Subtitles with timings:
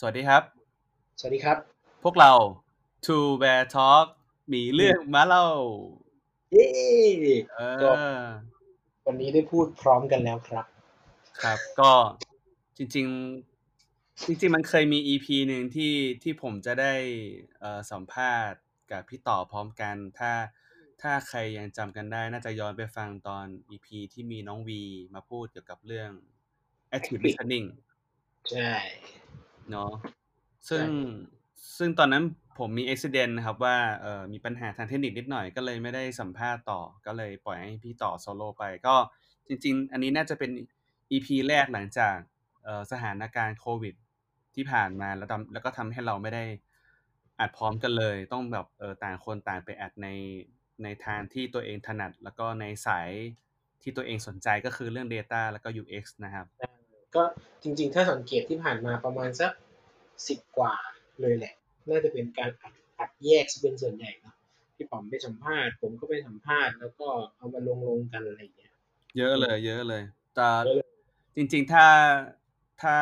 [0.00, 0.42] สวัสดีครับ
[1.18, 1.58] สวัสดีครับ
[2.04, 2.32] พวกเรา
[3.06, 4.06] Two Bear Talk
[4.52, 5.46] มีเรื่องมาเล่า
[6.52, 6.66] เย้
[7.56, 8.02] เอก็อ
[9.06, 10.66] วันนี้ได้พูดพร้อมกันแล้วครับ
[11.42, 11.92] ครับ ก็
[12.76, 13.06] จริง
[13.64, 16.94] ๆ จริง ๆ มันเคยมี EP หนึ่งที่ที่ผมจะได้
[17.58, 18.60] เอ่อสัมภาษณ์
[18.90, 20.32] กับพี่ต่อพร้อมกัน ถ้า
[21.02, 24.82] ถ้าใครยังจำกันได้ น่าจะย้อนไปฟังตอน EP ที่มีน้องวี
[25.14, 26.10] มาพูดเกี่ยวกับเรื่อง
[26.96, 27.66] active listening
[28.50, 28.72] ใช่
[29.70, 29.90] เนาะ
[30.68, 30.88] ซึ่งใช่
[31.78, 32.24] ซึ่งตอนนั้น
[32.58, 38.94] ผมมีอุบิเหตุนะครับว่าเอ่อมีปัญหาทางเทคนิคนิดหน่อยก็เลยไม่ได้สัมภาษณ์ต่อก็เลยปล่อยให้พี่ต่อโซโล่ไป ก็
[39.48, 40.50] จริง ๆ อันนี้น่าจะเป็น
[41.12, 42.16] EP แรกหลังจาก
[42.64, 43.94] เอ่อสถานการณ์โควิด
[44.54, 46.44] ที่ผ่านมาแล้วทำแล้วก็ทำให้เราไม่ได้
[47.40, 50.08] อัดพร้อมกันเลย ต้องแบบเออต่างคนต่างไปอัดใน
[50.82, 53.10] ในทางที่ตัวเองถนัด แล้วก็ในสาย
[53.82, 56.46] ที่ตัวเองสนใจก็คือเรื่อง Data แล้วก็ UX นะครับ
[57.14, 57.22] ก็
[57.62, 59.52] จริง ๆ ถ้าสังเกตที่ผ่านมาประมาณสัก
[60.28, 60.74] สิบกว่า
[61.20, 61.54] เลยแหละ
[61.88, 64.34] น่าจะเป็นการอัดอัดแยกเป็นส่วนใหญ่เนอะ
[64.76, 68.72] พี่ป๋อมไปสัมภาษณ์ผมก็ไปสัมภาษณ์แล้วก็เอามาลงลงๆกันอะไรอย่างเงี้ย
[69.16, 70.02] เยอะเลย เยอะเลย
[70.34, 70.88] แต่เยอะเลย
[71.36, 71.86] จริง ๆ ถ้า
[72.82, 72.96] ถ้า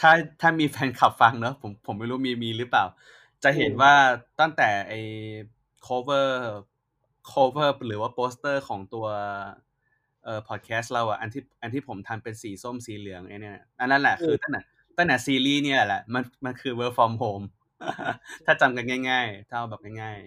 [0.00, 2.84] ถ้าถ้ามีแฟนคลับฟังเนอะผมผมไม่รู้มีมีหรือเปล่า
[3.44, 3.94] จะเห็นว่า
[4.40, 5.00] ตั้งแต่ไอ้
[5.86, 6.28] cover
[7.32, 9.06] cover หรือว่าโปสเตอร์ของตัว
[10.24, 14.62] เอ่อ podcast เราอะอันที่อันที่ผมทำเป็นสีส้มสีเหลืองไอ้เนี่ยอันนั้นแหละคือตั้งแต่
[14.96, 17.46] ตั้งแต่ซีรีส์เนี่ยแหละมันมันคือ work from home
[18.46, 20.18] ถ้าจำกันง่ายๆ ถ้าเอาแบบง่าย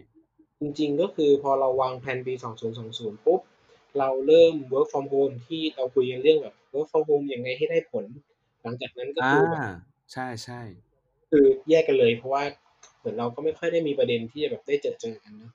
[0.60, 2.34] จริงๆก็คือพอเราวางแผนปี
[2.80, 3.42] 2020 ปุ๊บ
[4.00, 8.06] เราเริ่ม work from home ที่เราคุยกันเรื่องแบบ work from home ยังไงให้ได้ผล
[8.62, 9.66] หลังจากนั้นๆก็อ่าคือแบบ
[10.14, 10.62] ใช่ใช่
[11.30, 12.44] คือแยกกันเลยเพราะว่า
[13.00, 15.52] เหมือนเราก็ไม่ค่อยได้มีประเด็นที่จะแบบได้เจอเจอกันเนอะ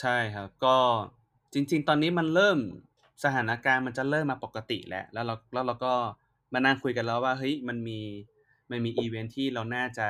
[0.00, 0.76] ใช่ครับ ก็
[1.52, 2.58] จริง ๆ ตอนนี้มันเริ่ม
[3.22, 5.92] สถานการณ์มันจะเริ่มมาปกติแล้ว แล้วเราแล้วเราก็
[6.52, 8.00] มานั่งคุยกันแล้วว่าเฮ้ยมันมี
[8.70, 10.06] มันมีอีเวนท์ที่เราน่าจะ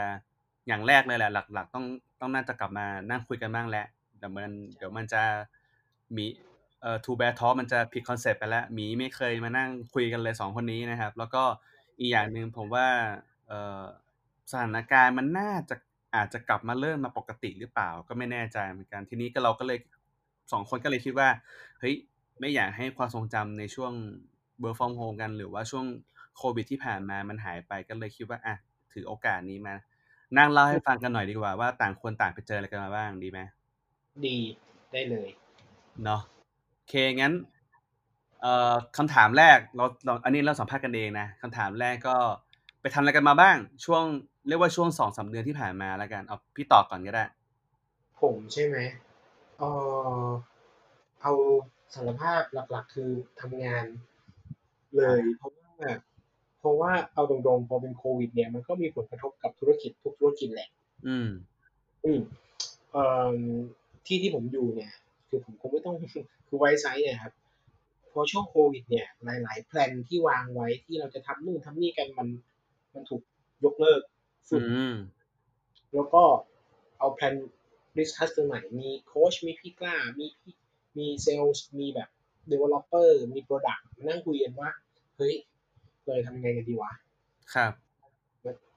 [0.66, 1.84] อย่างแรกเลยแหละ หลัก ๆ ต้อง
[2.20, 3.86] ต้องน่าจะกลับมานั่งคุยกันบ้างแล้ว
[4.18, 5.22] เดี๋ยวมันเดี๋ยวมันจะ
[6.16, 6.26] มี
[6.82, 11.42] เอ่อ two bear talk มันจะผิด concept ไปแล้วหมีไม่เคยมานั่งคุยกันเลยสองคนนี้นะครับ แล้วก็
[11.98, 12.88] อีกอย่างหนึ่งผมว่า
[13.48, 13.82] เอ่อ
[14.50, 15.76] สถานการณ์มันน่าจะ
[16.14, 19.78] อาจจะกลับมาเริ่มมาปกติหรือเปล่าก็ไม่แน่ใจเหมือนกันทีนี้ก็เราก็เลย
[20.52, 21.28] สองคนก็เลยคิดว่า
[21.80, 21.94] เฮ้ย
[22.40, 23.92] ไม่อยากให้ความทรงจำในช่วง
[24.62, 25.84] work from home กัน หรือว่าช่วง
[26.36, 28.54] โควิดที่ผ่านมามันหายไปก็เลยคิดว่าอะ
[28.92, 29.74] ถือโอกาสนี้มา
[30.38, 33.40] นั่งเล่าให้ฟังกันหน่อยดีกว่าว่าต่างคนต่างไปเจออะไรกันมาบ้างดีไหม
[34.26, 34.38] ดี
[34.92, 35.28] ได้เลย
[36.04, 36.20] เนาะ
[36.74, 37.34] โอเคงั้น
[38.40, 42.16] เอ่อคำถามแรกเราเราอันนี้เราสัมภาษณ์กันเองนะคำถามแรกก็
[42.80, 44.04] ไปทำอะไรกันมาบ้าง ช่วง
[44.48, 47.24] เรียกว่าช่วงสองสามเดือนที่ผ่านมาแล้วกันเอาพี่ตอบก่อนก็ได้
[48.20, 48.76] ผมใช่ไหม
[49.58, 49.62] เอ
[50.24, 50.26] อ
[51.22, 51.32] เอา
[51.94, 53.10] สารภาพหลัก ๆ คือ
[53.40, 53.84] ทำงาน
[54.96, 55.90] เลยเพราะว่า
[56.58, 60.68] เพราะว่าเอาตรงๆพอเป็นโควิด เนี่ยมันก็มีผลกระทบกับธุรกิจทุกธุรกิจแหละ
[61.06, 61.28] อืม
[62.04, 62.20] อืม
[62.92, 63.04] เอ่
[63.34, 63.38] อ
[64.06, 64.92] ที่ที่ผมอยู่เนี่ย
[65.28, 65.96] คือผมคงไม่ต้อง
[66.48, 67.32] คือ Wisesight เนี่ยครับ
[68.12, 72.28] พอช่วงโควิด เนี่ยหลาย ๆ plan ที่วางไว้ที่เราจะทำนู่นทำนี่กันมัน
[72.94, 73.22] มันถูก
[73.64, 74.00] ยกเลิก
[74.50, 74.94] สุอืดม
[75.94, 76.22] แล้วก็
[76.98, 77.34] เอา plan
[77.98, 80.54] discuss กันใหม่มีโค้ชมีพี่กล้า มีพี่
[80.98, 82.08] มีเซลล์มีแบบ
[82.50, 84.70] developer มี product มานั่งคุยกันว่า
[85.16, 85.34] เฮ้ย
[86.04, 86.92] เราจะทำยังไงกันดีวะ
[87.54, 87.72] ครับ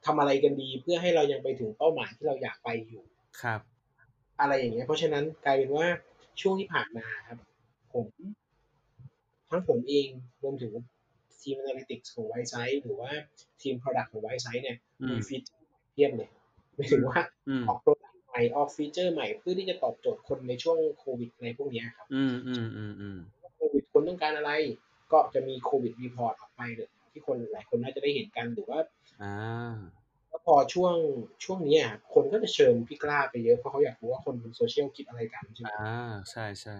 [0.05, 3.03] ทำอะไรกันดีเพื่อให้เรายังไปถึงเป้าหมายที่เราอยากไปอยู่
[3.41, 3.61] ครับ
[4.39, 5.87] อะไรอย่างเงี้ยเพราะฉะนั้นกลายเป็นว่า
[6.41, 7.37] ช่วงที่ผ่านมาครับ
[7.93, 8.07] ผม
[9.49, 10.07] ทั้งผมเอง
[10.43, 10.73] รวมถึง
[11.41, 13.11] ทีม Analytics ของ Wisesight หรือว่า
[13.61, 16.29] ทีม Product ของ Wisesight เนี่ยมี อืม feature เพียบเลย
[16.75, 17.19] หมายถึงว่า
[17.49, 17.96] อืมออก Product ใหม่
[18.55, 23.17] ออก feature ใหม่เพื่อที่จะตอบโจทย์คนในช่วงโควิดในพวกเนี้ยครับ อืมอืมอืมอืม
[23.55, 24.51] โควิดคนต้องการอะไร
[25.11, 28.79] ก็จะมีโควิด report ออกไปเลยที่คนหลายคนน่าจะได้เห็นกันหรือว่า
[29.23, 29.75] อ่า
[30.29, 30.95] แล้วพอช่วง
[31.43, 36.75] ช่วงเนี้ยคนก็จะเชิญพี่กล้าไปเยอะเพราะเขาอยากรู้ว่าคนบนโซเชียลคิดอะไรกันใช่ไหมอ่าใช่ใช่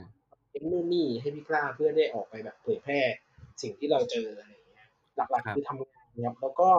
[0.52, 3.00] เอ็นนู่นนี่ให้พี่กล้าเพื่อได้ออกไปแบบเผยแพร่
[3.62, 6.70] สิ่งที่เราเจออะไรอย่างเงี้ยหลักๆคือทำงานครับแล้วก็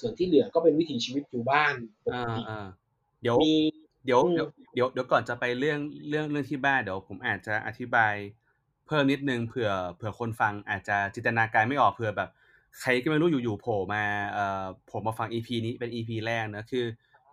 [0.00, 1.74] ส่วนที่เหลือก็เป็นวิถีชีวิตอยู่บ้าน
[2.04, 2.66] ปกอ่าติอ่า
[3.24, 3.52] เดี๋ยวมี
[4.04, 5.78] เดี๋ยวอืมเดี๋ยวเดี๋ยวเดี๋ยวก่อนจะไปเรื่อง
[6.08, 8.14] เรื่องเรื่องที่บ้านเดี๋ยวผมอาจจะอธิบาย
[8.86, 12.30] เพิ่มนิดนึงเผื่อเผื่อคนฟังอาจจะจินตนาการไม่ออกเผื่อแบบ
[12.80, 16.84] ใครก็ไม่รู้อยู่ๆโผล่มาเอ่อผมมาฟัง EP นี้เป็น EP แรกนะคือ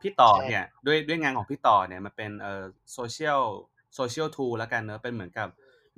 [0.01, 2.63] พี่ต่อเนี่ยด้วยด้วยงานของพี่ต่อเนี่ยมันเป็นเอ่อ
[2.93, 3.41] โซเชียล
[3.95, 5.47] social tool แล้วกันเนอะเป็นเหมือนกับ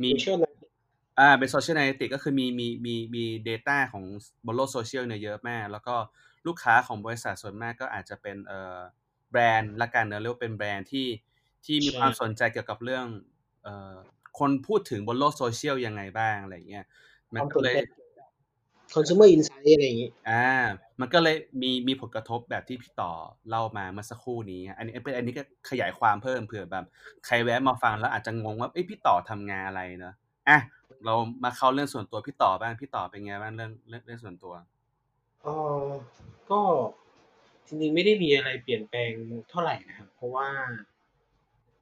[0.03, 0.37] มีโซเชียล
[1.19, 4.03] อ่าเป็นโซเชียล a น a ติกก็คือมีมีมีมี Data ของ
[4.45, 5.95] บนโลกโซเชียลเนี่ยเยอะมาก แล้วก็
[6.47, 8.79] ลูกค้าของบริษัทส่วนมากก็อาจจะเป็นเอ่อ
[9.33, 11.07] แบรนด์ละกันเนอะเรียกว่าเป็นแบรนด์ที่
[11.65, 13.05] ที่มีความสนใจเกี่ยวกับเรื่อง
[13.63, 13.93] เอ่อ
[14.39, 16.85] คนพูดถึงบนโลกโซเชียลยังไงบ้างอะไรอย่างเงี้ย
[17.33, 17.75] มันก็เลย
[18.93, 20.47] consumer insight อะไรอย่างงี้อ่า
[20.99, 23.11] มันก็เลยมีมีผลกระทบแบบที่พี่ต่อ
[23.49, 26.85] เล่ามาเมื่อสักครู่นี้ อันนี้เป็นอันนี้ก็ขยายความเพิ่มเผื่อแบบ
[27.25, 30.15] ใครแวะมาฟังแล้วอาจจะงงว่าเอ้ยพี่ต่อทำงานอะไรเนอะ
[30.49, 30.59] อะ
[31.05, 31.13] เรา
[31.43, 34.53] มาเข้าเรื่องส่วนตัวพี่ต่อบ้างพี่ต่อเป็นไงบ้างเรื่องเรื่องเรื่องส่วนตัว
[35.43, 35.47] เอ
[35.83, 35.85] อ
[36.51, 36.59] ก็
[37.67, 39.11] จริงๆไม่ได้มีอะไรเปลี่ยนแปลง
[39.49, 40.47] เท่าไหร่นะครับ เพราะว่า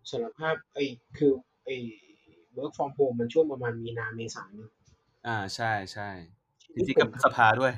[0.10, 0.86] สารภาพไอ้
[1.18, 1.32] คือ
[1.66, 1.76] ไอ้
[2.58, 4.70] work from home มันช่วงประมาณมีนาเมษายน
[5.28, 6.10] อ่าใช่ใช่
[6.74, 7.74] จริงๆกับพฤษภาด้วย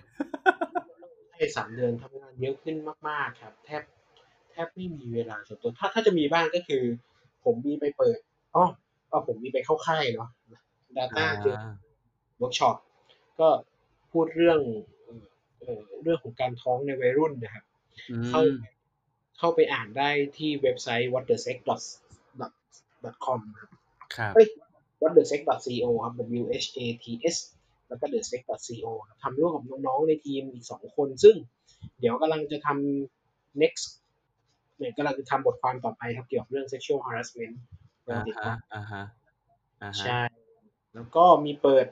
[1.30, 2.76] ใช่สามเดือนทำงานเยอะขึ้น
[3.10, 3.84] มากๆครับ แทบ
[4.52, 6.84] แทบไม่มีเวลาส่วนตัว ถ้าถ้าจะมีบ้างก็คือ
[7.44, 8.20] ผมมีไปเปิด
[8.56, 8.66] อ๋อ
[9.12, 10.30] ก็ผมมีไปเข้าค่ายเนาะ
[10.98, 11.56] Data อ่าคือ
[12.38, 12.76] เวิร์กช็อป
[13.40, 13.50] ก็
[14.12, 14.60] พูดเรื่อง
[15.60, 17.73] เอ่อเรื่องของการท้องในวัยรุ่นนะครับอื
[18.30, 18.46] เข้าม
[19.38, 23.70] เข้าไปอ่านได้ที่เว็บไซต์ whatthesex.com ครับ
[24.16, 24.48] ครับเอ้ย
[25.02, 27.36] whatthesex.co ครับ w h a t s
[27.88, 31.36] แล้วก็ thesex.co ครับทำร่วมกับน้องๆในทีมอีกสองคน ซึ่ง
[32.00, 33.86] เดี๋ยวกำลังจะทำ next
[34.78, 37.56] เนี่ยกำลังจะทำบทความต่อไปครับเกี่ยวกับเรื่อง sexual harassment
[38.08, 39.04] ลองอ่าติดฮะตามอ่าฮะ
[39.82, 40.20] อ่าฮะใช่
[40.96, 41.86] แล้วก็มีเปิด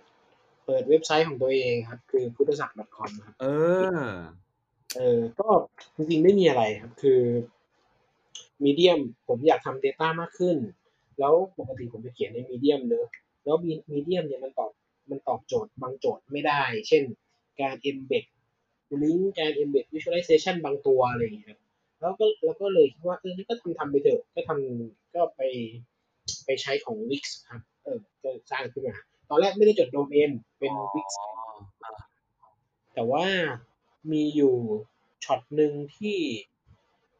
[0.65, 3.45] เปิดเว็บไซต์ของตัวเองครับ คือพุทธศักดิ์ .com ครับ เอ
[3.99, 4.01] อ
[4.97, 5.49] เออก็
[5.95, 7.21] จริงๆไม่มีอะไรครับ คือ
[8.63, 10.57] มีเดียมผมอยากทำ Data มากขึ้น
[11.19, 13.07] แล้วปกติผมจะเขียนในมีเดียมเนอะ
[13.45, 13.55] แล้ว
[13.91, 14.71] มีเดียมเนี่ยมันตอบ
[15.09, 17.03] มันตอบโจทย์บางโจทย์ไม่ได้ เช่น
[17.61, 18.25] การ embed
[19.01, 21.59] ลิงก์การ embed visualization บางตัวอะไรอย่างเงี้ยครับ
[22.01, 25.41] แล้วก็แล้วก็เลยคิดว่าเออก็ทำทำไปเถอะก็ทำก็ไป
[26.45, 28.95] ไปใช้ของ Wix ครับเออก็สร้างขึ้นมา
[29.29, 31.07] ตอนแรกไม่ได้จดโดเมนเป็น Wix
[32.93, 33.25] แต่ว่า
[34.11, 34.55] มีอยู่
[35.25, 36.17] ช็อตหนึ่งที่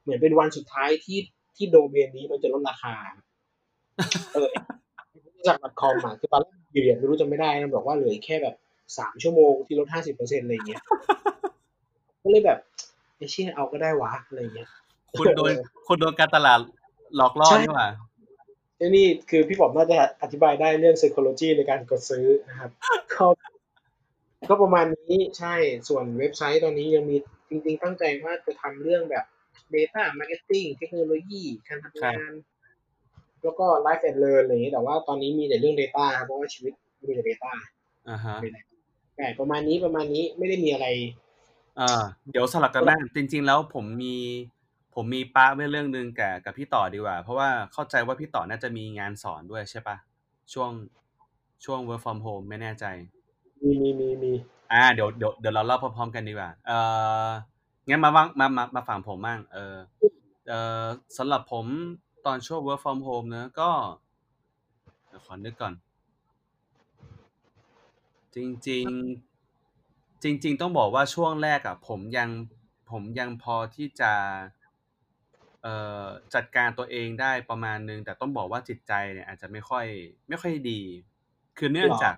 [0.02, 1.20] เหมือนเป็นวันสุดท้ายที่
[1.56, 2.96] ที่โดเมนนี้มันจะลดราคา
[4.34, 4.50] เออ
[5.48, 8.56] จาก .com อะคือตอนแรกอยู่เนี่ยไม่รู้จะไม่ได้นะบอกว่าเหลือแค่แบบ
[8.98, 10.82] สามชั่วโมงที่ลดห้าสิบเปอร์เซ็นต์อะไรเงี้ย
[12.24, 12.60] ก็เลยแบบ
[13.18, 14.70] ไอ้เชี่ยเอาก็ได้วะอะไรเงี้ย
[15.20, 15.54] คุณโดน
[15.88, 16.60] คุณโดนการตลาด
[17.16, 17.90] หลอกล่อใช่นี่หว่า
[18.78, 22.72] ไอ้นี่คือพี่ผมน่าจะอธิบายได้เรื่อง psychology ในการกดซื้อนะครับ
[23.14, 23.26] ก็
[24.50, 25.56] ก็ประมาณนี้ใช่
[25.90, 27.16] ส่วนเว็บไซต์ตอนนี้ยังมี
[27.50, 29.26] จริงๆตั้งใจว่าจะทำเรื่องแบบ
[29.76, 32.32] data marketing เทคโนโลยีการทำงาน
[33.44, 36.74] แล้วก็ life and learn อะไรอย่างนี้แต่ว่าตอนนี้มีแต่เรื่อง data ครับเพราะว่าชีวิต
[37.08, 37.52] มีแต่ data
[38.10, 38.38] อ่าฮะ
[39.18, 40.88] แต่ประมาณนี้ประมาณนี้ไม่ได้มีอะไร
[41.80, 42.02] อ่า
[42.32, 44.16] เดี๋ยวสลับกันบ้างจริง ๆ แล้วผมมี
[44.96, 49.98] ผมมีป้าไว้เรื่องหนึ่งกับกับพี่ต่อดีกว่า เพราะว่าเข้าใจว่าพี่ต่อน่าจะมีงานสอนด้วยใช่ปะ
[50.54, 50.72] ช่วง
[51.66, 52.86] ช่วง work from home ไม่แน่ใจ
[53.62, 54.32] มีมีมีมี
[54.72, 56.72] อ่าเดี๋ยวเดี๋ยวเดี๋ยวเราเล่าพร้อมๆกันดีกว่า เอ
[57.28, 57.30] อ
[57.88, 59.76] งั้นมาว่างมามามาฝั่งผมบ้างเออ
[60.48, 60.54] เอ
[60.84, 60.86] อ
[61.18, 61.66] สำหรับผม
[62.26, 63.70] ตอนช่วง work from home เนอะก็
[65.08, 65.74] เดี๋ยวขอนึกก่อน
[68.36, 68.38] จ
[68.70, 68.86] ริง
[69.80, 72.30] ๆ จริง ๆ ต้องบอกว่าช่วงแรกอะผมยัง
[72.92, 74.12] ผมยังพอที่จะ
[75.64, 75.76] เอ่
[76.06, 79.86] อจัดการตัวเองได้ประมาณนึง แต่ต้องบอกว่าจิตใจเนี่ยอาจจะไม่ค่อย
[80.28, 80.82] ไม่ค่อยดี
[81.58, 82.16] คือเนื่องจาก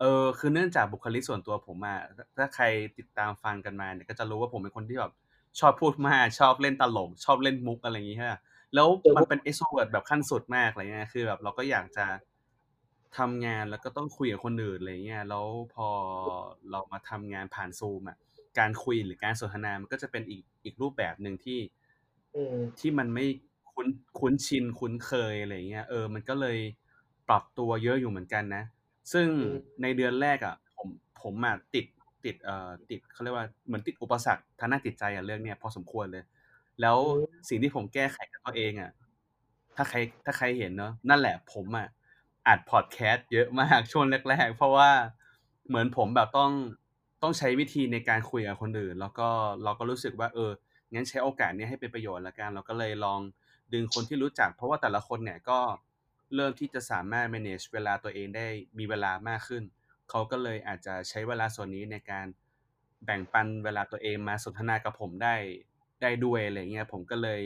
[0.00, 1.98] เออคือเนื่องจากบุคลิกส่วนตัวผมอะ
[2.38, 2.64] ถ้าใคร
[2.98, 5.12] ติดตามฟังกันมาเนี่ยก็จะรู้ว่าผมเป็นคนที่แบบ
[5.60, 8.34] ชอบพูดมากชอบเล่นตลกชอบเล่นมุกอะไรอย่างงี้ใช่ไหม
[8.74, 12.06] แล้วมันเป็น extrovert แบบขั้นสุดมากอะไรเงี้ยคือแบบเราก็อยากจะ
[13.18, 15.88] ทำงานแล้วก็ต้องคุยกับคนอื่นอะไรเงี้ยแล้วพอ
[16.70, 18.16] เรามาทำงานผ่านซูมอะ
[18.58, 21.58] การคุยหรือการสนทนามันก็จะเป็นอีกอีกรูปแบบหนึ่งที่
[22.34, 23.26] อืมที่มันไม่
[23.72, 23.88] คุ้น
[24.18, 26.58] คุ้นชินคุ้นเคยอะไรเงี้ยเออ มันก็เลย
[27.28, 28.64] ปรับตัวเยอะอยู่เหมือนกันนะ
[29.12, 30.88] ซึ่งอืมในเดือนแรกอะ ผม
[31.22, 31.86] ผมอะติด
[32.24, 36.24] ติดเอ่อติดเขาเรียกว่าเหมือนติดอุปสรรคทางด้านจิตใจอะเรื่องเนี้ยพอสมควรเลย
[36.80, 36.98] แล้ว
[37.48, 38.90] สิ่งที่ผมแก้ไขกับตัวเองอะ
[39.76, 41.86] ถ้าใครถ้าใครเห็นเนาะนั่นแหละผมอะ
[42.46, 44.90] อัดพอดแคสต์เยอะมากช่วงแรกๆ เพราะว่า
[45.68, 46.52] เหมือนผมแบบต้อง
[47.22, 49.28] ต้องใช้วิธีในการคุยกับคนอื่น แล้วก็
[49.64, 50.50] เราก็รู้สึกว่า เออ
[50.92, 53.20] งั้นใช้โอกาสนี้ให้เป็นประโยชน์ละกันเราก็เลยลอง
[53.72, 55.58] ดึงคนที่รู้จัก เพราะว่าแต่ละคนเนี่ยก็
[56.34, 58.46] เริ่มที่จะสามารถ manage เวลาตัวเองได้
[58.78, 59.62] มีเวลามากขึ้น
[60.10, 62.26] เขาก็เลยอาจจะใช้เวลาส่วนนี้ในการ
[63.04, 65.34] แบ่งปันเวลาตัวเองมาสนทนากับผมได้
[66.02, 67.42] ได้ด้วยอะไรเงี้ยผมก็เลย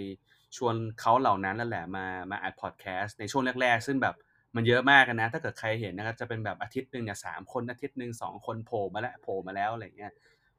[0.56, 4.14] ชวนเขาเหล่านั้นนั่นแหละมามาอัดพอดแคสต์ในช่วงแรก ๆ ซึ่งแบบ
[4.54, 10.12] มันเยอะมากนะ ถ้าเกิดใครเห็นนะครับจะเป็นแบบอาทิตย์หนึ่งเนี่ยสามคนอาทิตย์หนึ่งสองคนโผล่มาแล้วโผล่มาแล้วอะไรเงี้ย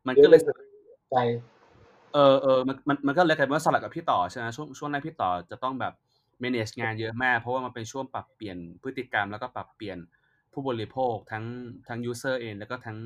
[0.07, 0.39] มันก็เลย
[1.11, 1.15] ใจ
[2.13, 5.93] เออเออมันมันมันก็เลยกลายเป็นว่าสลับกับพี่ต่อใช่ไหมช่วงช่วงแรกพี่ต่อจะต้องแบบ
[6.43, 9.97] manage งานเยอะมาก เพราะว่ามันเป็นช่วงปรับเปลี่ยนพฤติกรรม แล้วก็ปรับเปลี่ยน
[10.53, 11.45] ผู้บริโภคทั้ง
[11.87, 12.97] ทั้ง user เอง แล้วก็ทั้ง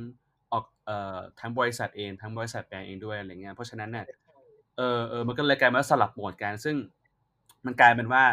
[0.51, 4.05] ออกเอ่อทั้งบริษัทเองทั้งบริษัทแปลงเองด้วยอะไรเงี้ยเพราะฉะนั้นเนี่ย
[4.77, 6.75] เออเออมันก็เลยกลายเป็นว่าสลับโหมดกันซึ่ง
[7.65, 8.25] มันกลายเป็นว่า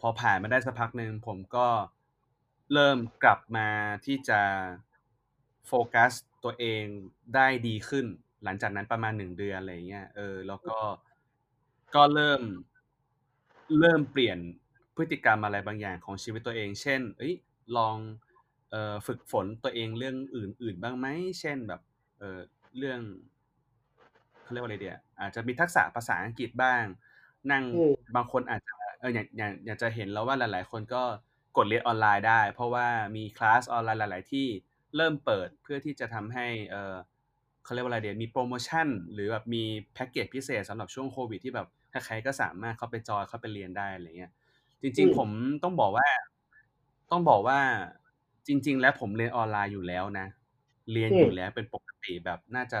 [0.00, 1.66] พอผ่านมาได้สักพักหนึ่งผมก็
[2.72, 3.68] เริ่มกลับมา
[4.06, 4.40] ที่จะ
[5.66, 6.12] โฟกัส
[6.44, 6.84] ตัวเอง
[7.34, 8.06] ได้ดีขึ้น
[8.44, 10.76] หลังจากนั้นประมาณหนึ่งเดือนอะไรเงี้ยเออแล้วก็
[11.94, 12.42] ก็เริ่ม
[13.78, 14.38] เริ่มเปลี่ยน
[14.96, 17.34] พฤติกรรมอะไรบางอย่างของชีวิตตัวเอง เช่น เอ้ย
[17.76, 17.96] ลอง
[18.70, 21.06] เอ่อฝึกฝนตัวเองเรื่องอื่น ๆ บ้างไหม
[21.40, 21.80] เช่นแบบ
[22.18, 22.38] เอ่อ
[22.78, 23.00] เรื่อง
[24.42, 26.82] เขาเรียกว่าอะไรเดียอาจจะมีทักษะภาษาอังกฤษบ้าง
[27.52, 27.64] นั่ง
[28.16, 31.02] บางคนอาจจะเอออย่างอย่างอยากจะเห็นแล้วว่าหลาย ๆ คนก็
[31.56, 34.46] กดเรียนออนไลน์ได้ เพราะว่ามีคลาสออนไลน์หลาย ๆ ที่
[34.96, 36.94] เริ่มเปิดเพื่อที่จะทำให้เออ
[37.68, 39.62] เขาเรียกว่าอะไรเดียมีโปรโมชั่น หรือแบบมี
[39.94, 44.32] แพ็กเกจพิเศษสำหรับช่วงโควิดที่แบบใครๆก็สามารถเข้าไปจอยเข้าไปเรียนได้อะไรเงี้ย
[44.82, 45.28] จริง ๆ ผม
[45.62, 46.06] ต้องบอกว่า
[47.10, 47.58] ต้องบอกว่า
[48.46, 50.26] จริง ๆ แล้วผมเรียนออนไลน์อยู่แล้วนะ
[50.92, 52.78] เรียนอยู่แล้วเป็นปกติแบบน่าจะ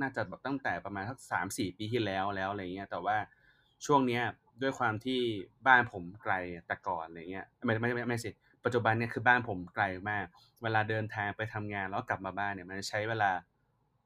[0.00, 3.16] น่าจะแบบตั้งแต่ประมาณสักสามสี่ปีที่แล้วแล้วอะไรเงี้ย แต่ว่า
[3.86, 4.22] ช่วงเนี้ย
[4.62, 5.20] ด้วยความที่
[5.66, 6.34] บ้านผมไกล
[6.66, 8.30] แต่ก่อนอะไรเงี้ยไม่ไม่ไม่ไม่สิ
[8.64, 10.26] ปัจจุบันเนี่ยคือบ้านผมไกลมาก
[10.62, 13.30] เวลาเดินทางไปทำงานแล้วกลับมาบ้านเนี่ยมันใช้เวลา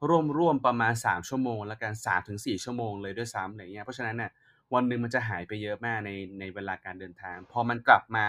[0.09, 4.30] ร่วมร่วมประมาณสามชั่วโมงแล้วกันสามถึงสี่ชั่วโมงเลยด้วยซ้ำอะไรเงี้ยเพราะฉะนั้นเนี่ย
[4.75, 8.26] วันหนึ่งมันจะหายไปเยอะมากในในเวลาการเดินทาง พอมันกลับมา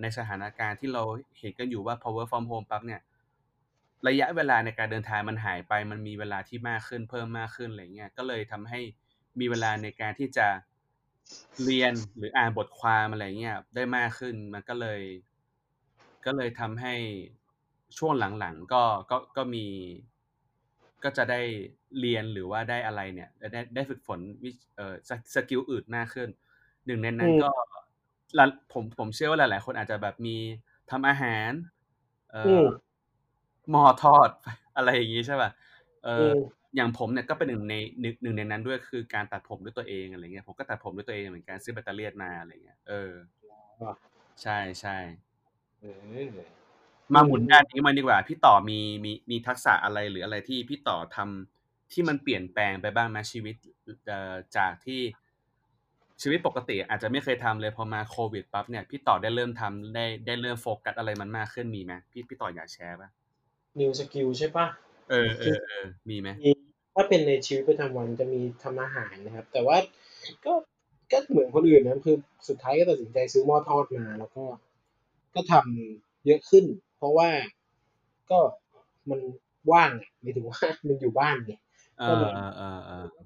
[0.00, 1.02] ในสถานการณ์ที่เรา
[1.38, 3.00] เห็นกันอยู่ว่า power from home ปั๊บเนี่ย
[4.08, 8.80] ระยะเวลาในการเดินทางมันหายไป มันมีเวลาที่มากขึ้นเพิ่มมากขึ้นอะไรเงี้ยก็เลยทำให้
[9.40, 10.48] มีเวลาในการที่จะ
[11.64, 15.00] เรียนหรืออ่านบทความอะไรเงี้ยได้มากขึ้นมันก็เลย
[16.24, 16.94] ก็เลยทำให้
[17.98, 19.66] ช่วงหลังๆก็ก็ก็มี
[21.04, 21.40] ก็จะได้
[22.00, 24.94] เรียนหรือว่าได้อะไรเนี่ย ได้ได้ฝึกฝนวิเอ่อ
[25.34, 26.28] สกิลอื่นมากขึ้น
[26.86, 27.48] หนึ่งในนั้นก็
[28.72, 30.36] ผมผมเชื่อว่าหลาย ๆ คนอาจจะแบบมี
[30.90, 31.50] ทำอาหาร
[32.32, 32.64] เอ่อ
[33.70, 34.30] หม้อทอด
[34.76, 35.50] อะไรอย่างงี้ใช่ป่ะ
[36.04, 36.28] เออ
[36.76, 37.74] อย่างผมเนี่ยก็เป็นหนึ่งใน
[38.22, 43.12] หนึ่งในนั้นด้วยคือการตัดผมด้วยตัวเองอะไรเงี้ยผมก็ตัดผมด้วยตัวเองเหมือนกันซื้อแบตเตอรี่มาอะไรเงี้ยเออ
[44.42, 44.96] ใช่ใช่
[47.14, 53.54] มาหมุนด้านนี้มาดีกว่า พี่ต่อมีมีมีทักษะอะไรหรืออะไรที่พี่ต่อทำที่มันเปลี่ยนแปลงไปบ้างไหมชีวิต
[54.06, 55.00] เอ่อจากที่
[56.22, 63.08] ชีวิตปกติอาจจะไม่เคยทำเลยพอมาโควิดปั๊บเนี่ยพี่ต่อได้เริ่มทำได้ได้เริ่มโฟกัสอะไรมันมากขึ้นมีไหมพี่พี่ต่ออยากแชร์ป่ะ
[63.80, 64.66] new skill ใช่ป่ะ
[65.10, 66.28] เออเออเออมีไหม
[66.94, 69.76] ถ้าเป็นในชีวิตประจำวันจะมีทำอาหารนะครับ แต่ว่า
[70.46, 70.52] ก็
[71.12, 72.16] ก็เหมือนคนอื่นนะคือ
[72.48, 74.44] สุดท้ายก็ตัดสินใจซื้อหม้อทอดมา แล้วก็
[75.34, 77.28] ก็ทำเยอะขึ้นเพ ราะว่า
[78.30, 78.38] ก็
[79.10, 79.20] มัน
[79.72, 79.90] ว่าง
[80.22, 81.60] หมายถึงว่ามันอยู่บ้านเนี่ย
[82.08, 82.32] ก็เลย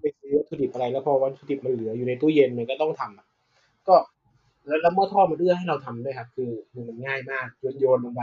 [0.02, 3.96] ไปซื้อวัตถุดิบอะไรแล้วพอวัตถุดิบมันเหลืออยู่ในตู้เย็นมันก็ต้องทำก็
[4.66, 6.50] แล้วแล้วหม้อทอดมันเอื้อให้เราทำด้วยครับคือ
[6.88, 8.22] มันง่ายมากโยนโยนลงไป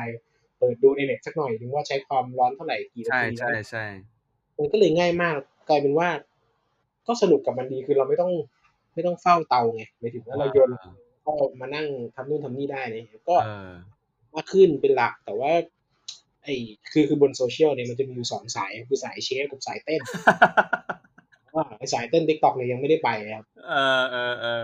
[0.58, 3.86] เปิดดูในเน็ตสักหน่อยถึงว่าใช้ความร้อนเท่าไหร่กี่นาทีใช่ใช่ใช่
[4.58, 5.36] มันก็เลยง่ายมาก
[5.70, 6.10] กลายเป็นว่า
[7.08, 8.32] ก็สนุกกับมันดีคือเราไม่ต้อง
[8.94, 10.70] ไม่ต้องเฝ้าเตาไงหมายถึงว่าเราโยน
[11.26, 13.36] ก็มานั่งทำนู่นทำนี่ได้เลยก็
[14.36, 15.52] มากขึ้นเป็นหลัก แต่ว่า
[16.44, 16.56] ไอ้
[16.92, 20.02] คือคือบนโซเชียลเนี่ยมันจะมีอยู่สองสายคือสายเชฟกับสายเต้น
[21.56, 24.64] ว่าไอ้สายเต้น TikTok เนี่ยยังไม่ได้ไปครับ เออเออเออ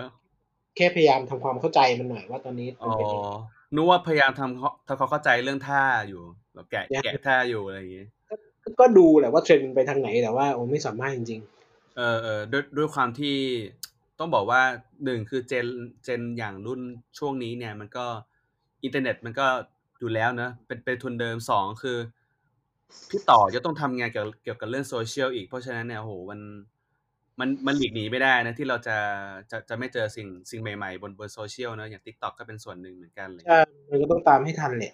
[0.75, 3.27] แค่พยายามทำความเข้าใจมันหน่อยว่าตอนนี้มันเป็นยังไง
[3.75, 6.21] นึกว่าพยายามทำทำความเข้าใจเรื่องท่าอยู่
[6.53, 8.09] แบบแกะแกะท่าอยู่อะไรอย่างเงี้ย
[8.79, 13.35] ก็ดูแหละว่าเทรนด์ไปทางไหนแต่ว่าโอ้ไม่สามารถจริงๆเออเออด้วยด้วยความที่
[14.19, 14.61] ต้องบอกว่า
[15.05, 15.65] หนึ่งคือ gen
[16.03, 16.81] gen อย่างรุ่น
[17.17, 18.05] ช่วงนี้เนี่ย มันก็
[18.83, 19.47] อินเทอร์เน็ตมันก็
[19.99, 21.97] อยู่แล้วเนอะเป็นเป็นทุนเดิมสองคือ
[23.09, 26.39] พี่ต่อจะต้องทำงานเกี่ยวเกี่ยวกับเรื่องโซเชียลอีก เพราะฉะนั้นเนี่ยโหมัน
[27.39, 28.97] มันมันหลีกหนีไม่ได้นะที่เราจะ
[29.51, 33.59] จะจะไม่เจอสิ่งสิ่งใหม่ๆ บนบนโซเชียลเนอะอย่าง TikTok ก็เป็นส่วนหนึ่งเหมือนกันเลยใช่
[33.89, 34.93] มันก็ต้องตามให้ทันแหละ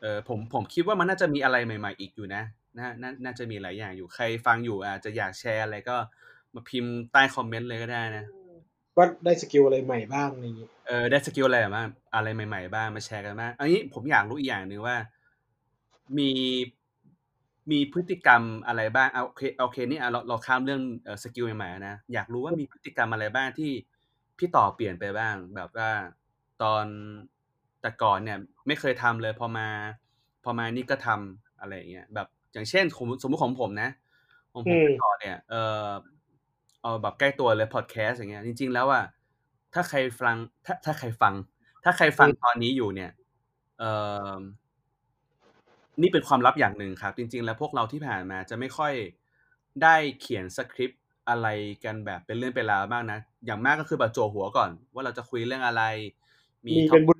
[0.00, 2.42] เออผมผมคิดว่ามันน่าจะมีอะไรใหม่ ๆ อีกอยู่นะ
[2.78, 5.96] น่าน่าน่าจะมีหลายอย่างอยู่ใครฟังอยู่อาจจะอยากแชร์อะไรก็
[6.54, 8.24] มาพิมพ์ใต้ comment เลยก็ได้นะ
[8.96, 14.96] ว่าได้ skill อะไรใหม่บ้างอะไรอย่างนี้เออได้ skill อะไรบ้างอะไรใหม่ ๆ บ้างมาแชร์กันบ้างอันนี้ผมอยากรู้อีกอย่างหนึ่งว่า
[16.18, 16.30] มี
[17.70, 20.82] มีพฤติกรรมอะไรบ้างเอาโอเคโอเคนี่เราเราข้ามเรื่อง
[21.22, 23.70] skill ใหม่ๆนะอยากรู้ว่ามีพฤติกรรมอะไรบ้างที่
[24.38, 25.90] พี่ต่อเปลี่ยนไปบ้าง แบบว่า
[26.62, 26.84] ตอน
[27.80, 29.68] แต่ก่อนเนี่ย ไม่เคยทำเลย พอมา
[30.44, 32.84] พอมานี่ก็ทำอะไรเงี้ยแบบอย่างเช่น
[33.22, 33.90] สมมติของผมนะ
[34.52, 35.84] ของผมต่อเนี่ยเออ
[36.86, 39.04] เอาแบบใกล้ตัวเลยพอดแคสต์อย่างเงี้ยจริง ๆ แล้วอะ
[39.74, 41.34] ถ้าใครฟังถ้าถ้าใครฟัง
[41.84, 43.10] ถ้าใครฟังตอนนี้อยู่เนี่ย
[43.78, 43.84] เอ
[44.28, 44.32] อ
[46.02, 48.92] นี่เป็นความลับอย่างหนึ่งครับ จริง ๆ แล้วพวกเราที่ผ่านมาจะไม่ค่อย
[49.82, 51.46] ได้เขียนสคริปต์อะไร
[51.84, 55.82] กันแบบเป็นเรื่องเป็นราวบ้างนะ อย่างมากก็คือแบบจั่วหัวก่อน ว่าเราจะคุยเรื่องอะไร
[56.66, 57.18] มีเป็น bullet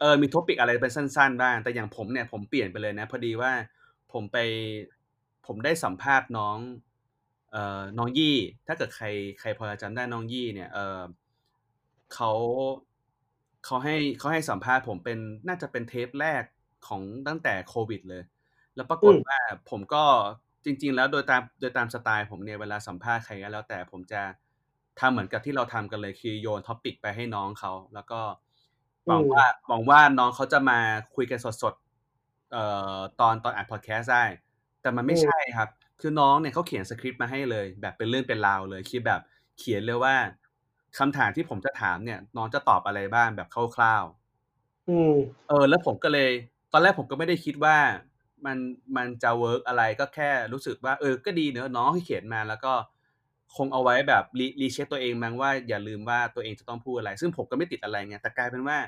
[0.00, 3.52] เออมี topic อะไรเป็นสั้น ๆ บ้าง แต่อย่างผมเนี่ยผมเปลี่ยนไปเลยนะ พอดีว่า
[4.12, 4.38] ผมไป
[5.46, 6.58] ผมได้สัมภาษณ์น้อง
[7.52, 9.06] เอ่อน้องยี่ ถ้าเกิดใคร
[9.40, 11.00] ใครพอจะจำได้น้องยี่เนี่ยเออ
[12.14, 12.30] เขา
[13.64, 15.18] เขาให้เขาให้สัมภาษณ์ผมเป็น
[15.48, 16.42] น่าจะเป็นเทปแรก
[16.86, 18.22] ของตั้งแต่โควิดเลย
[18.74, 19.38] แล้วปรากฏว่า
[19.70, 20.04] ผมก็
[20.64, 24.22] จริง ๆ แล้วโดยตามโดยตามสไตล์ผมเนี่ยเวลาสัมภาษณ์ใครก็แล้ว แต่ผมจะ
[25.00, 28.20] ทำเหมือนกับที่เราทำกันเลยคือโยน topic ไปให้น้องเขาแล้วก็
[29.06, 30.78] หวังว่าหวังว่าน้องเขาจะมา
[31.14, 32.64] คุยกันสดๆเอ่
[32.96, 34.24] อตอนตอนอัดพอดแคสต์ได้
[34.82, 35.68] แต่มันไม่ใช่ครับ
[36.02, 39.20] คือน้องเนี่ยเขาเขียนสคริปต์มาให้เลย แบบเป็นเรื่องเป็นราวเลยคือแบบ
[39.58, 40.14] เขียนเลยว่า
[40.98, 45.14] คำถามที่ผมจะถามเนี่ย น้องจะตอบอะไรบ้างแบบคร่าวๆอืม
[45.48, 46.30] เออ แล้วผมก็เลย
[46.72, 47.76] ตอนแรกผมก็ไม่ได้คิดว่า
[48.46, 48.58] มัน
[48.96, 52.72] มันจะ work อะไรก็แค่รู้สึกว่า เออ ก็ดีเนอะน้องที่เขียนมาแล้วก็
[53.56, 58.78] คงเอาไว้แบบ re re-check ตัวเองมั้งว่าอย่าลืมว่าตัวเองจะต้องพูดอะไร ซึ่งผมก็ไม่ติดอะไรไงแต่กลายเป็นว่า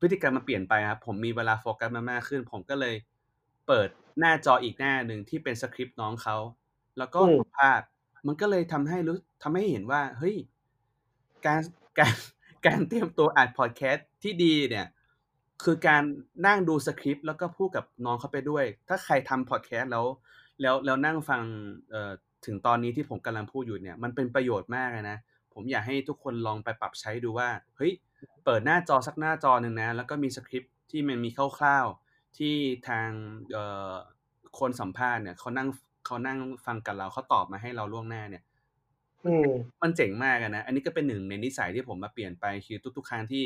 [0.00, 2.94] พฤติกรรมมันเปลี่ยนไปครับผมมีเวลาโฟกัสมามากขึ้น ผมก็เลย
[3.66, 3.88] เปิด
[4.18, 6.36] หน้าจออีกหน้าหนึ่งที่เป็นสคริปต์น้องเขา
[6.98, 7.86] แล้วก็อืมสัมภาษณ์
[8.26, 10.36] มันก็เลยทำให้รู้ทำให้เห็นว่าเฮ้ย
[11.46, 11.62] การ
[11.98, 12.14] การ
[12.66, 14.86] การเตรียมตัวอัดพอดแคสต์ที่ดีเนี่ย
[15.64, 16.02] คือการ
[16.46, 20.06] นั่งดูสคริปต์แล้วก็พูดกับน้องเขาไปด้วย ถ้าใครทำพอดแคสต์แล้ว
[20.60, 21.42] แล้วแล้วนั่งฟัง
[21.90, 22.12] เอ่อ
[22.46, 25.18] ถึงตอนนี้ที่ผมกำลังพูดอยู่เนี่ย มันเป็นประโยชน์มากเลยนะ
[25.54, 27.92] ผมอยากให้ทุกคนลองไปปรับใช้ดูว่า เฮ้ย
[28.44, 32.54] เปิดหน้าจอสักหน้าจอหนึ่งนะ แล้วก็มีสคริปต์ที่มันมีคร่าวๆ ที่
[32.88, 33.08] ทาง
[33.52, 33.92] เอ่อ
[34.58, 35.68] คนสัมภาษณ์เนี่ยเขานั่ง
[36.06, 38.42] เขานั่งฟังกับเราเขาตอบมาให้เราล่วงหน้าเนี่ย
[39.26, 39.50] อืม
[39.82, 43.42] มันเจ๋งมากอะนะ อันนี้ก็เป็นหนึ่งในนิสัยที่ผมมาเปลี่ยนไปคือทุกๆครั้งที่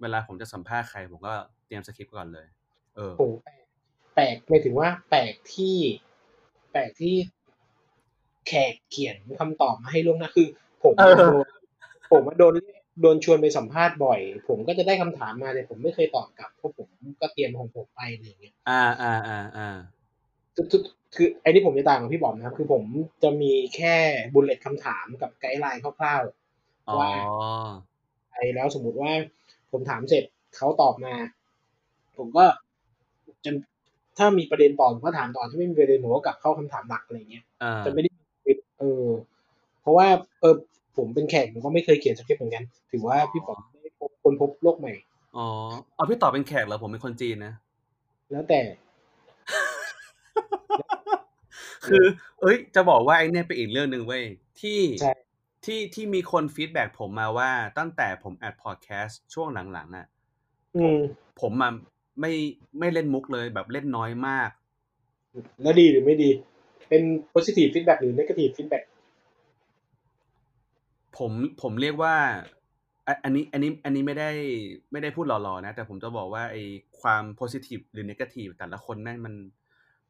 [0.00, 1.34] เวลาผมจะสัมภาษณ์ใคร ผมก็
[1.66, 2.46] เตรียมสคริปต์ก่อนเลย
[2.96, 3.22] เออโห
[4.14, 5.76] แปลกหมายถึงว่า แปลกที่
[6.72, 7.14] แปลกที่
[8.46, 10.48] แขกเขียนคำตอบมาให้ล่วงหน้าคือ
[10.82, 11.32] ผมเออโดน
[12.10, 12.54] ผมมาโดน
[13.00, 16.88] โดนชวนไปสัมภาษณ์บ่อย ผมก็จะได้คำถามมาแต่ผมไม่เคยตอบกลับเพราะผม
[17.20, 19.68] ก็เตรียมของผมไปอะไรอย่างเงี้ย อ่าอ่าอ่าอ่า
[20.54, 20.82] คือคือ
[21.14, 22.82] คือไอ้นี่ผมจะต่างกับพี่บอมนะครับคือผม
[23.22, 23.94] จะมีแค่
[24.34, 26.22] bullet คำถามกับ guideline คร่าวๆ
[26.88, 27.12] อ๋อว่า
[28.30, 29.12] ไปแล้วสมมุติว่า
[29.72, 30.24] ผมถามเสร็จ
[30.56, 31.14] เขาตอบมา
[32.16, 32.44] ผมก็
[33.44, 33.50] จะ
[34.18, 38.10] ถ้ามีประเด็นต่อผมก็ถามต่อถ้าไม่มีประเด็นผมก็กลับเข้าคำถามหลักอะไรเงี้ยอ่าจะไม่ได้
[38.78, 39.06] เออ
[39.80, 40.08] เพราะว่า
[40.40, 40.54] เออ
[40.96, 44.92] ผมเป็นแขกผมก็ไม่เคยเขียนสคริปต์เหมือนกัน ถือว่าพี่ป๋อมได้พบคนพบโลกใหม่
[45.36, 45.46] อ๋อ
[45.94, 47.54] เอาพี่ต่อเป็นแขกเหรอผมเป็นคนจีนนะ
[48.30, 48.60] แล้วแต่
[51.86, 52.04] คือ
[52.40, 54.24] เอ้ย จะบอกว่าไอ้เนี่ยเป็นอีกเรื่องหนึ่งเว้ย
[54.60, 55.12] ที่ใช่
[55.64, 60.06] ที่ที่มีคน feedback ผมมาว่าตั้งแต่ผมอัดพอดแคสต์ช่วงหลังๆอะ
[60.76, 60.98] อืม
[61.40, 61.70] ผมมา
[62.20, 62.32] ไม่
[62.78, 64.50] ไม่เล่นมุกเลยแบบเล่นน้อยมาก
[65.62, 66.30] แล้วดีหรือไม่ดี
[66.88, 67.02] เป็น
[67.34, 68.84] positive feedback หรือ negative feedback
[71.18, 72.14] ผมผมเรียกว่า
[73.06, 74.30] อะอันนี้อันนี้อันนี้ไม่ได้
[74.92, 76.62] ไม่ได้พูดหล่อๆนะ แต่ผมจะบอกว่าไอ้
[77.00, 79.34] ความ positive หรือ negative แต่ละคนแม่งมัน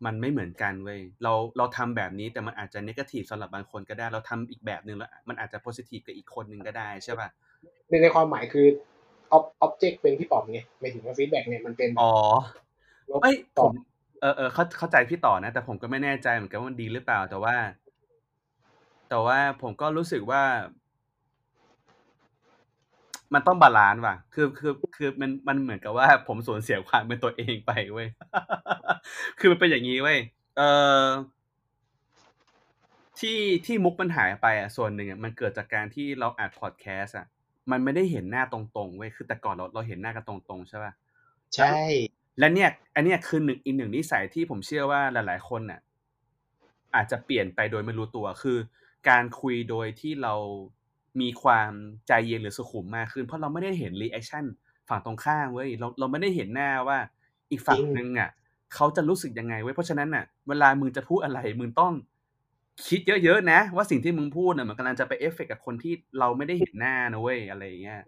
[0.05, 7.29] มันไม่เหมือนกันเว้ยเราเราทำแบบนี้แต่มันอาจจะ negative สำหรับบางคนก็ได้ เราทำอีกแบบหนึ่งแล้ว มันอาจจะ positive กับอีกคนหนึ่งก็ได้ใช่ป่ะ
[7.89, 8.67] ในในความหมายคือ
[9.37, 12.11] ob- object เป็นพี่ป๋อมไงหมายถึงว่า feedback เนี่ยมันเป็นอ๋อ
[13.11, 13.73] ลบเอ้ยผต่อม
[14.21, 17.55] เออเออเข้าเข้าใจพี่ต่อนะ แต่ผมก็ไม่แน่ใจเหมือนกันว่ามันดีหรือเปล่าแต่ว่า
[19.09, 20.43] แต่ว่าผมก็รู้สึกว่า
[23.35, 28.09] มันต้อง balance ว่ะ คือคือคือมันมันเหมือนกับว่า ผมสูญเสียความเป็นตัวเองไปเว้ย
[29.39, 30.19] คือมันเป็นอย่างนี้เว้ย
[30.57, 30.63] เอ
[31.05, 31.07] อ
[33.21, 37.27] ที่ที่มุกมันหายไปอะ ส่วนหนึ่งอะมันเกิดจากการที่เราอัดพอดแคสต์อะ
[37.71, 40.93] มันไม่ได้เห็นหน้าตรงๆเว้ย คือแต่ก่อนเราเราเห็นหน้ากันตรงๆใช่ป่ะ
[41.55, 41.77] ใช่
[42.39, 45.81] และเนี่ย อันเนี้ยคือหนึ่งอีกหนึ่งนิสัยที่ผมเชื่อว่าหลาย ๆ คนน่ะ
[46.95, 48.59] อาจจะเปลี่ยนไปโดยไม่รู้ตัว คือ
[49.09, 50.35] การคุยโดยที่เรา
[51.21, 51.71] มีความ
[52.09, 54.45] ใจเย็นหรือสุขุมมากขึ้น เพราะเราไม่ได้เห็น reaction
[54.89, 56.99] ฝั่งตรงข้ามเว้ยเราเราไม่ได้เห็นหน้าว่า
[57.51, 58.31] อีกฝั่งหนึ่งอะ
[58.75, 61.93] เขาจะรู้สึกยังไงเว้ยเพราะฉะนั้นน่ะ เวลามึงจะพูดอะไรมึงต้อง
[62.89, 68.01] คิดเยอะๆนะ ว่าสิ่งที่มึงพูดเน่ะมันกำลังจะไปเอฟเฟกต์กับคนที่เราไม่ได้เห็นหน้านะเว้ยอะไรอย่างเงี้ย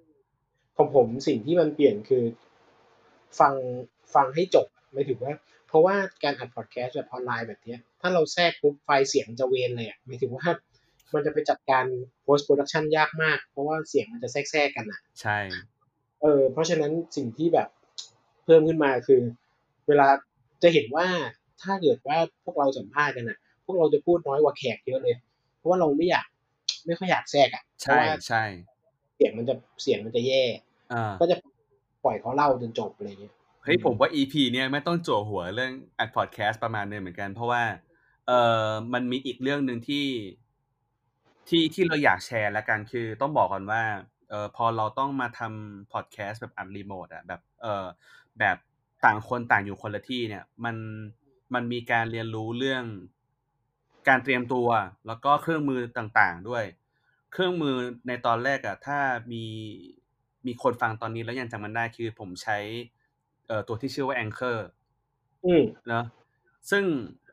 [0.77, 2.25] ของผมสิ่งที่มันเปลี่ยนคือ
[3.41, 3.55] ฟัง
[4.15, 5.35] ฟังให้จบไม่ถือว่า
[5.69, 10.47] เพราะว่าการอัดพอดแคสต์แบบออนไลน์แบบเนี้ย ถ้าเราแทรกปุ๊บไฟเสียงจะเวนเลยอะหมายถึงว่า
[11.15, 11.85] มันจะไปจัดการ
[12.27, 15.39] post production ยากมาก เพราะว่าเสียงมันจะแทรกๆกันอะ ใช่
[16.23, 17.69] เออ เพราะฉะนั้นสิ่งที่แบบ
[18.45, 19.21] เพิ่มขึ้นมาคือ
[19.89, 20.09] เวลา
[20.63, 21.07] จะเห็นว่า
[21.63, 25.17] ถ้าเกิดว่าพวกเราสัมภาษณ์กันอะ พวกเราจะพูดน้อยกว่าแขกเยอะเลย
[25.57, 26.27] เพราะว่าเราไม่อยาก
[26.87, 28.43] ไม่ค่อยอยากแทรกอะเพใช่ราะว่าใช่
[29.15, 30.43] เสียงมันจะเสียงมันจะแย่
[30.93, 31.37] อ่าก็จะ
[32.05, 37.63] ปล่อยเขาเล่าจนจบอะไรเงี้ยเฮ้ยผมว่า EP เนี่ยไม่ต้องจั่วหัวเรื่องอัดพอดแคสต์ประมาณนึงเหมือนกัน เพราะว่า
[38.27, 40.05] เอ่อมันมีอีกเรื่องหนึ่งที่
[41.49, 43.83] ที่ที่เราอยากแชร์ละกันคือต้องบอกก่อนว่า
[44.31, 47.87] เอ่อพอเราต้องมาทำพอดแคสต์แบบอัดรีโมทอะแบบเอ่อ
[48.39, 48.57] แบบ
[49.05, 50.77] ต่างคนต่างอยู่คนละที่เนี่ย มัน
[51.55, 52.85] มันมีการเรียนรู้เรื่อง
[54.09, 54.69] การเตรียมตัว
[55.07, 56.65] แล้วก็เครื่องมือต่างๆด้วย
[57.33, 57.77] เครื่องมือ
[58.09, 58.99] ในตอนแรกอะถ้า
[59.33, 59.45] มี
[60.47, 62.59] มีคนฟังตอนนี้แล้วยังจำมันได้คือผมใช้
[63.47, 64.59] เอ่อตัวที่ชื่อว่า Anchor
[65.45, 66.05] อืมเนอะ
[66.71, 66.85] ซึ่ง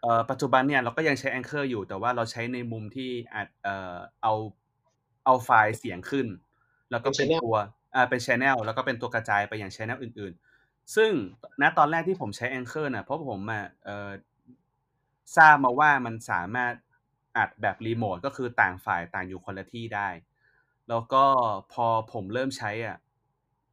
[0.03, 4.33] เอ่อปัจจุบันเนี่ยเราก็ยังใช้ Anchor อยู่ แต่ว่าเราใช้ในมุมที่อาจเอ่อเอา
[5.25, 6.27] เอาไฟล์เสียงขึ้น
[6.91, 7.55] แล้วก็เป็นตัว
[7.95, 11.11] อ่าเป็น channel แล้วก็เป็นตัวกระจายไปอย่าง channel อื่น ๆ ซึ่ง
[11.61, 14.09] ณตอนแรกที่ผมใช้ Anchor น่ะเพราะผมอะเอ่อ
[15.37, 16.73] ทราบมาว่ามันสามารถ
[17.37, 20.09] อัดแบบรีโมทก็คือต่างฝ่ายต่างอยู่คนละที่ได้
[20.89, 21.23] แล้วก็
[21.73, 22.97] พอผมเริ่มใช้อะ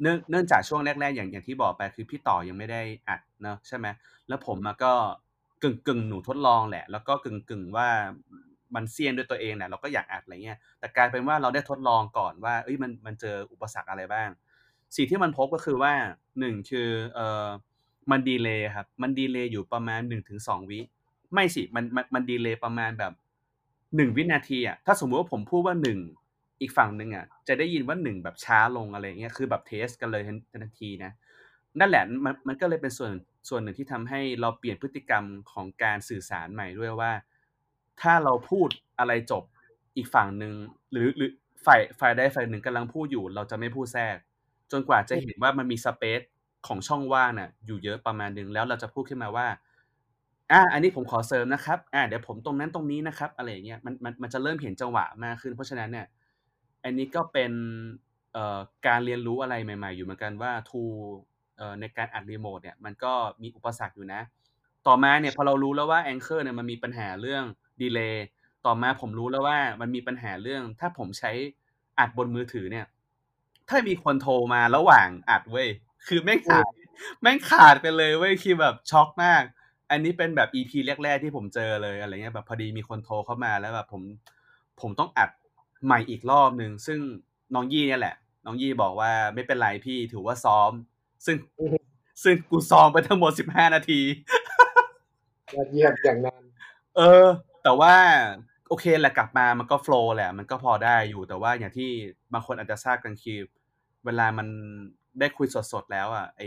[0.02, 3.86] เนื่องเนื่องจากช่วงแรก ๆ อย่างอย่างที่บอกไปคือพี่ต่อยังไม่ได้อัดเนาะใช่ไหม
[4.28, 4.94] แล้วผมมาก็
[5.62, 7.88] กึ่งกึ่งหนูทดลองแหละ แล้วก็กึ่งกึ่งว่า
[8.74, 14.28] มันเซียนด้วยตัวเองแหละเราก็อยากอัดอะไรเงี้ยแต่กลายเป็นว่าเราได้ทดลองก่อนว่าเอ้ยมันมันเจออุปสรรคอะไรบ้าง
[14.96, 15.92] สิ่งที่มันพบก็คือว่า
[16.40, 17.46] หนึ่งคือเอ่อ
[18.10, 20.80] มัน delay ครับ มัน delay อยู่ประมาณหนึ่งถึงสองวิ
[21.34, 23.12] ไม่สิมันมันมัน delay ประมาณแบบ
[23.96, 25.98] หนึ่งวินาทีอะถ้าสมมุติว่าผมพูดว่าหนึ่ง
[26.60, 31.12] อีกฝั่งหนึ่งอะจะได้ยินว่าหนึ่งแบบช้าลงอะไรเงี้ยคือแบบเทสกันเลยทันทีนะ
[31.80, 33.12] นั่นแหละมันมันก็เลยเป็นส่วน
[33.48, 37.12] ส่วนหนึ่งที่ทำให้เราเปลี่ยนพฤติกรรมของการสื่อสารใหม่ด้วยว่า
[38.00, 39.44] ถ้าเราพูดอะไรจบ
[39.96, 40.54] อีกฝั่งหนึ่ง
[40.92, 41.30] หรือหรือ
[41.66, 44.16] ฝ่ายฝ่ายใดฝ่ายหนึ่งกำลังพูดอยู่ เราจะไม่พูดแทรก
[44.72, 46.20] จนกว่าจะเห็นว่ามันมีสเปซ
[46.66, 49.46] ของช่องว่างน่ะ อยู่เยอะประมาณหนึ่งแล้วเราจะพูดขึ้นมาว่า
[50.52, 56.06] อ่าอันนี้ผมขอเสริมนะครับอ่าเดี๋ยวผมตรงนั้นตรงนี้นะครับ อะไรเงี้ยมันมันมันจะเริ่มเห็นจังหวะมากขึ้น เพราะฉะนั้นเนี่ย
[56.84, 57.52] อันนี้ก็เป็น
[58.32, 60.82] เอ่อการเรียนรู้อะไรใหม่ ๆ อยู่เหมือนกันว่าทู
[61.80, 64.20] ในการอัดรีโมทเนี่ยมันก็มีอุปสรรคอยู่นะ
[64.86, 67.44] ต่อมาเนี่ยพอเรารู้แล้วว่า Anchor เนี่ยมันมีปัญหาเรื่อง
[67.82, 68.26] ดีเลย์
[68.66, 71.30] ต่อมาผมรู้แล้วว่ามันมีปัญหาเรื่อง ถ้าผมใช้
[71.98, 72.86] อัดบนมือถือเนี่ย
[73.68, 75.68] ถ้ามีคนโทรมาระหว่างอัดเว้ย
[76.06, 76.72] คือแม่งขาด
[77.20, 79.42] แม่งขาดไปเลยเว้ยคือแบบช็อกมาก
[79.90, 80.72] อันนี้เป็นแบบ EP
[81.04, 84.02] แรก ๆ ที่ผมเจอเลยอะไรเงี้ยแบบพอดีมีคนโทรเข้ามาแล้วแบบผม
[84.80, 85.30] ผมต้องอัด
[85.84, 86.98] ใหม่อีกรอบหนึ่งซึ่ง
[87.54, 90.70] น้องยี่เนี่ยแหละ น้องยี่บอกว่าไม่เป็นไรพี่ถือว่าซ้อม
[91.24, 91.36] ซึ่ง
[92.22, 94.00] ซึ่งกูซ้อมไปทั้งหมดสิบห้านาที
[95.54, 96.42] ยอดเยี่ยมอย่างนั้น
[96.96, 97.26] เออ
[97.62, 97.94] แต่ว่า
[98.68, 101.90] โอเคแหละกลับมามันก็ flow แหละ มันก็พอได้อยู่แต่ว่าอย่างที่
[102.32, 103.38] บางคนอาจจะทราบกันคือ
[104.04, 104.48] เวลามัน
[105.20, 106.42] ได้คุยสดๆแล้วอะไอ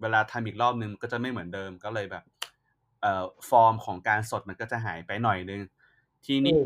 [0.00, 2.24] เวลาทำอีกรอบนึงก็จะไม่เหมือนเดิมก็เลยแบบ
[3.00, 5.60] เอ่อฟอร์มของการสดมันก็จะหายไปหน่อยนึง
[6.26, 6.58] ทีนี้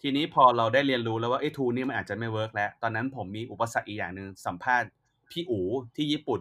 [0.00, 4.88] ทีนี้พอเราได้เรียนรู้แล้วว่าไอ้ tool นี่มันอาจจะไม่ work แล้ว ตอนนั้นผมมีอุปสรรคอีกอย่างหนึ่งสัมภาษณ์
[5.30, 5.64] พี่อู๋
[5.96, 6.40] ที่ญี่ปุ่น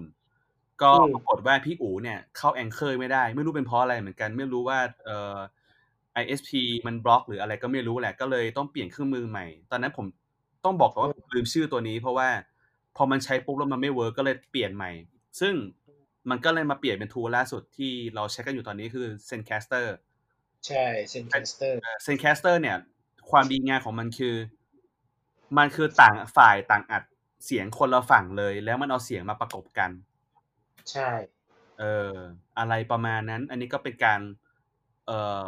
[0.83, 5.37] ก็ปรากฏว่าพี่อู๋เนี่ยเข้า Anchor ไม่ได้ ไม่รู้เป็นเพราะอะไรเหมือนกัน ไม่รู้ว่าเอ่อ
[6.21, 6.49] ISP
[6.87, 10.05] มันบล็อกหรืออะไรก็ไม่รู้แหละก็เลยต้องเปลี่ยนเครื่องมือใหม่ ตอนนั้นผม
[10.65, 12.29] ต้องบอกก่อนว่าผมลืมชื่อตัวนี้ เพราะว่า
[12.95, 14.91] พอมันใช้ปุ๊บแล้วมันไม่เวิร์กก็เลยเปลี่ยนใหม่
[15.39, 15.53] ซึ่ง
[16.29, 19.87] มันก็เลยมาเปลี่ยนเป็นทูล่าสุดที่เราใช้กันอยู่ตอนนี้คือ Zencaster
[20.67, 21.73] ใช่ Zencaster
[22.05, 22.77] Zencaster เนี่ย
[23.31, 24.35] ความดีงานของมันคือ
[25.57, 27.03] มันคือต่างฝ่ายต่างอัด
[27.45, 29.89] เสียงคนละฝั่งเลย แล้วมันเอาเสียงมาประกบกัน
[30.91, 31.11] ใช่
[31.79, 32.15] เออ
[32.59, 34.21] อะไรประมาณนั้น อันนี้ก็เป็นการ
[35.07, 35.45] เอ่อ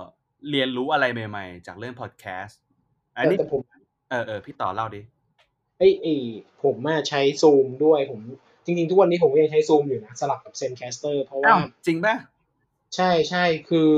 [0.50, 2.60] เรียนรู้อะไรใหม่ๆ จากเรื่องพอดแคสต์
[3.16, 3.62] อันนี้ แต่ผม
[4.10, 5.02] เออเออพี่ต่อเล่าดิ
[5.78, 6.16] ไอ้ไอ้
[6.64, 8.22] ผมมาใช้ซูมด้วยผม
[8.66, 12.16] จริงๆ ทุกวันนี้ผมก็ยังใช้ซูมอยู่นะ สลับกับ Zencaster เพราะว่าอ้าว จริงป่ะ
[12.96, 13.92] ใช่ใช่คือ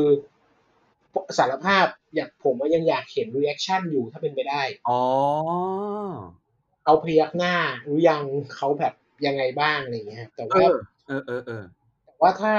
[1.38, 5.02] สารภาพอยากผมว่ายังอยากเห็น reaction อยู่ถ้าเป็นไปได้ อ๋อ
[6.84, 8.24] เขาพยักหน้าหรือยัง
[8.56, 8.94] เขาแบบ
[9.26, 10.76] ยังไงบ้างอะไรเงี้ยแต่เอว่าอ
[11.08, 11.64] เออเออเออ
[12.06, 12.54] แต่ว่าถ้า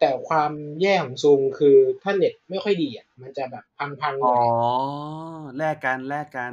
[0.00, 3.64] แต่ความแย่ของซูมคือถ้าเน็ตไม่ค่อยดีอะมันจะแบบ
[4.00, 4.46] พังๆหอ๋น่ออย
[5.56, 6.52] แลกกันแลกกัน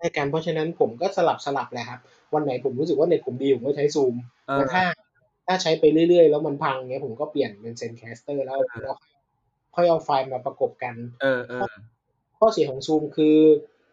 [0.00, 2.00] ในการเพราะฉะนั้นผมก็สลับสลับแหละครับ
[2.34, 4.14] วันไหนผมรู้สึกว่าเน็ตผมดีผมก็ใช้ซูม
[4.46, 4.82] เออแต่ถ้า
[5.46, 8.94] ถ้าใช้ไปเรื่อยๆ แล้วมันพังเงี้ยผมก็เปลี่ยนเป็น Zencastr แล้วเออแล้ว
[9.74, 11.78] ค่อยเอาไฟล์มาประกบกัน เออเออ
[12.38, 13.36] ข้อเสียของซูมคือ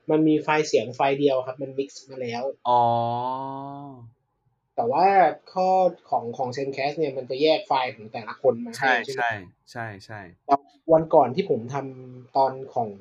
[0.09, 2.73] มันมีไฟล์เสียงไฟล์เดียวครับ มัน mix มาแล้ว อ๋อ
[4.75, 5.05] แต่ว่า
[5.53, 5.69] ข้อ
[6.09, 9.31] ของของ Zencast เนี่ยมันจะแยกไฟล์ของแต่ละคนมาใช่ให้ไหมใช่
[9.71, 10.55] ใช่ใช่แต่
[10.93, 12.91] วันก่อนที่ผมทำตอนของ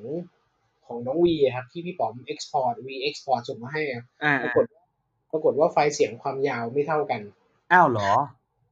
[0.85, 4.65] ของน้องวีครับที่พี่ป๋อม export วี export ส่งมาให้อะอ่าปรากฏ
[5.31, 7.21] ปรากฏว่าไฟล์เสียงความยาวไม่เท่ากัน
[7.73, 8.11] อ้าวเหรอ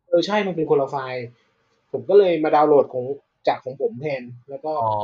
[0.08, 1.24] เออใช่มันเป็นคนละไฟล์
[1.92, 3.06] ผมก็เลยมาดาวน์โหลดของ
[3.48, 4.96] จากของผมแทนแล้วก็อ๋อ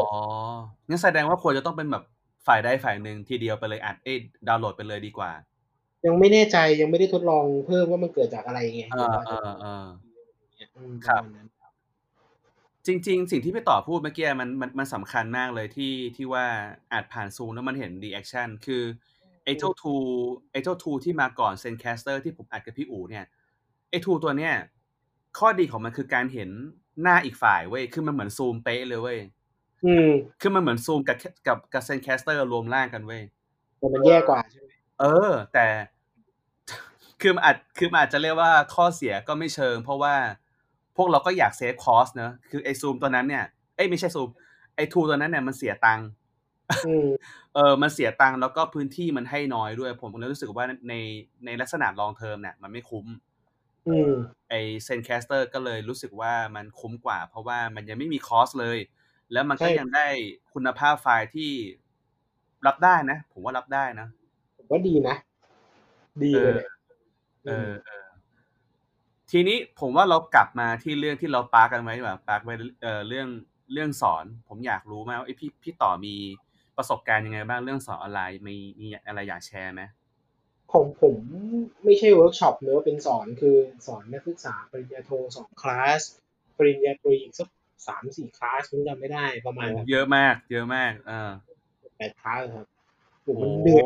[0.87, 2.03] งั้นแสดงว่าควรจะต้องเป็นแบบ
[2.47, 5.31] ฝ่ายใดฝ่ายหนึ่งทีเดียวไปเลยอัดเอ้ยดาวน์โหลดไปเลยดีกว่า
[6.05, 9.85] ยังไม่แน่ใจยังไม่ได้ทดลองเพิ่มว่ามันเกิดจากอะไรไงเออเออเออ
[10.75, 11.49] อืมครับปะมาณนั้น
[12.87, 16.45] จริง ๆ สิ่งที่พี่ต่อพูดเมื่อกี้มันมันมันสำคัญมากเลยที่ที่ว่า
[16.91, 18.83] อาจผ่านซูมแล้วมันเห็น reaction คือ
[19.45, 19.95] ไอ้เจ้า tool
[20.51, 23.25] ไอ้เจ้า tool ที่มาก่อน Zencastr ที่ผมอัดกับพี่อู๋เนี่ย
[23.89, 24.53] ไอ้ tool ตัวเนี้ย
[25.37, 26.49] ข้อดีของมันคือการเห็น
[27.01, 29.19] หน้าอีกฝ่ายเว้ยคือมันเหมือนซูมเป๊ะเลยเว้ย
[29.85, 30.09] อืม
[30.41, 33.21] คือมันเหมือนซูมกับกับกับ Zencastr รวมร่างกันเว้ย
[33.77, 34.68] แต่มันแย่กว่าใช่ไหม
[34.99, 35.67] เออ แต่
[37.21, 40.15] คือมันอาจคือมันอาจจะเรียกว่าข้อเสียก็ไม่เชิง เพราะว่า
[40.95, 44.29] พวกเราก็อยาก save cost เนอะคือไอซูมตัวนั้นเนี่ยเอ้ยไม่ใช่ซูม
[44.75, 46.07] ไอ้ tool ตัวนั้นเนี่ยมันเสียตังค์
[46.85, 47.07] อืม
[47.55, 50.93] เออ มันเสียตังค์แล้วก็พื้นที่มันให้น้อยด้วย ผมเลยรู้สึกว่าใน
[51.45, 53.05] ในลักษณะ long term เนี่ยมันไม่คุ้ม
[53.87, 54.13] อืม
[54.49, 58.77] ไอ Zencastr ก็เลยรู้สึกว่ามันคุ้มกว่า เพราะว่ามันยังไม่มี cost เลย
[59.31, 60.07] แล้วมันก็ใช่ยังได้
[60.53, 61.51] คุณภาพไฟล์ที่
[62.67, 64.18] รับได้นะ ผมว่ารับได้นะผม
[64.69, 65.15] ว่าดีนะ
[66.23, 66.71] ดีเลยเนี่ย
[67.45, 68.05] เออเออ
[69.31, 72.53] ทีนี้ผมว่าเรากลับมาที่เรื่องที่เรา park กันไว้ดีกว่า park ไว้
[72.83, 73.27] เออเรื่อง
[73.73, 76.15] เรื่องสอน ผมอยากรู้มากว่าไอยพี่พี่ต่อมี
[76.77, 79.81] ประสบการณ์ยังไงบ้างเรื่องสอนออนไลน์มีมีอะไรอยากแชร์ไหม
[80.73, 81.17] ของผม
[81.83, 86.01] ไม่ใช่เวิร์กช็อปเนอะเป็นสอนคือสอนนักศึกษาปริญญาโทสองคลาส
[86.57, 87.47] ปริญญาตรีอีกสัก
[87.87, 91.31] สามสี่คลาสผมจำไม่ได้ประมาณแบบเยอะมาก เยอะมากเออ
[91.97, 92.67] แปดคลาสครับ
[93.23, 93.83] โอ้โหโอ้มันเหนื่อย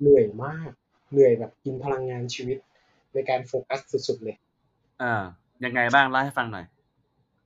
[0.00, 0.70] เหนื่อยมาก
[1.12, 2.58] เหนื่อยแบบกินพลังงานชีวิต
[3.14, 4.36] ในการโฟกัสสุดๆเลย
[5.02, 5.14] อ่า
[5.64, 6.64] ยังไงบ้างเล่าให้ฟังหน่อย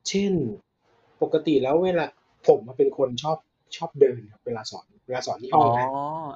[0.09, 0.33] เช่น
[1.23, 2.07] ปกติแล้วเวลา
[2.47, 3.39] ผมมาเป็นคนชอบ
[3.77, 5.87] ชอบเดินครับเวลาสอนเวลาสอนที่ห้อ๋อองนะ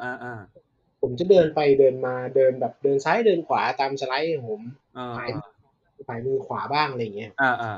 [0.02, 0.34] อ่าอ่า
[1.02, 4.62] ผมจะเดินไปเดินมาเดินแบบเดินซ้ายเดินขวาตามสไลด์ของผม
[4.96, 5.30] อ่าถ่าย
[6.08, 7.72] ถ่ายมือขวาบ้างอะไรอย่างเงี้ยอ่าอ่า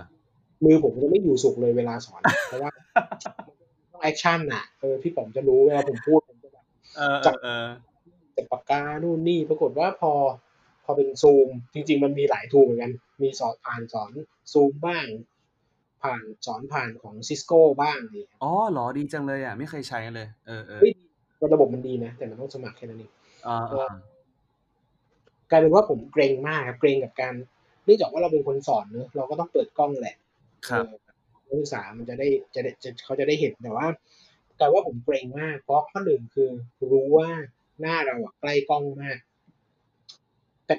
[0.64, 2.70] มือผมจะไม่อยู่สุขเลยเวลาสอน เพราะว่า
[3.92, 6.64] ต้อง action น่ะเออพี่ป๋อมจะรู้เวลาผมพูดผมจะแบบ
[6.96, 7.00] เอ
[8.40, 10.12] อเออเออจับปากกานู่นนี่ปรากฏว่าพอ
[10.84, 14.12] พอเป็นซูม จริง ๆ มันมีหลายทูเหมือนกัน มีสอนผ่านสอน
[14.52, 15.06] ซูมบ้าง
[16.02, 20.92] ผ่านสอนผ่านของซิสโก้บ้างนี่อ๋อเหรอดีจังเลยอะ ไม่เคยใช้เลย เออเออเฮ้ย
[21.54, 23.12] ระบบมันดีนะ แต่มันต้องสมัครแค่นั้นเอง
[23.46, 23.94] อ่าอ่า
[25.50, 27.34] กลายเป็นว่าผมเกรงมากครับเกรงกับการ
[27.84, 30.16] เนื่องจากว่าเราเป็นคนสอนเนอะเราก็ต้องเปิดกล้องแหละ
[30.68, 30.98] ครับเออ
[31.48, 33.86] นักศึกษามันจะได้จะได้จะเขาจะได้เห็นแต่ว่า
[34.58, 36.50] แต่ว่าผมเกรงมากเพราะข้อหนึ่งคือ
[36.92, 37.28] รู้ว่า
[37.80, 39.18] หน้าเราอะใกล้กล้องมาก
[40.66, 40.74] แต่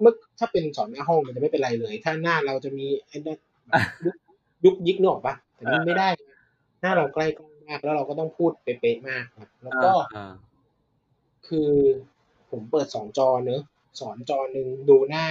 [0.00, 3.38] เมื่อถ้าเป็นสอนหน้าห้องมันจะไม่เป็นไรเลย ถ้าหน้าเราจะมีไอ้นั่น
[4.64, 6.08] ยุกยิกนอกปะแต่นี่ไม่ได้
[6.80, 9.92] หน้าเราใกล้กล้องมาก แล้วเราก็ต้องพูดเป๊ะๆมากครับ แล้วก็
[11.48, 11.70] คือ
[12.50, 13.62] ผมเปิดสองจอเนอะ
[14.00, 15.26] สอนจอหนึ่งดูหน้า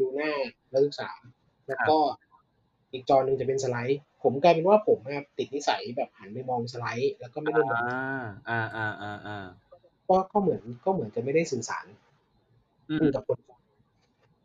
[0.00, 0.30] ดูหน้า
[0.72, 1.10] นักศึกษา
[1.68, 1.98] แล้วก็
[2.92, 9.46] อีกจอหนึ่งจะเป็นสไลด์ ผมกลายเป็นว่าผมอะติดนิสัยแบบหันไปมองสไลด์ แล้วก็ไม่ได้มองอ่าอ่าอ่าอ่า
[10.08, 11.86] ก็ก็เหมือนก็เหมือนจะไม่ได้สื่อสาร
[12.90, 13.60] อืมกับคนฟัง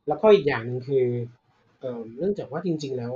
[0.08, 1.06] แล้วก็อีกอย่างหนึ่งคือ
[1.80, 3.14] เอ่อเนื่องจากว่าจริง ๆ แล้ว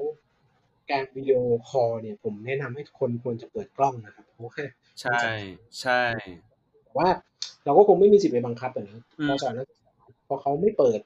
[0.91, 1.37] การวิดีโอ
[1.69, 4.63] คอลเนี่ย ผมแนะนำให้ทุกคนควรจะเปิดกล้องนะครับเพราะว่า
[5.01, 5.19] ใช่
[5.81, 6.01] ใช่
[6.83, 7.07] แต่ว่า
[7.65, 9.93] เราก็คงไม่มีสิทธิ์ไปบังคับอะนะอืมพอสอนนักศึกษา
[10.27, 10.99] พอเขาไม่เปิด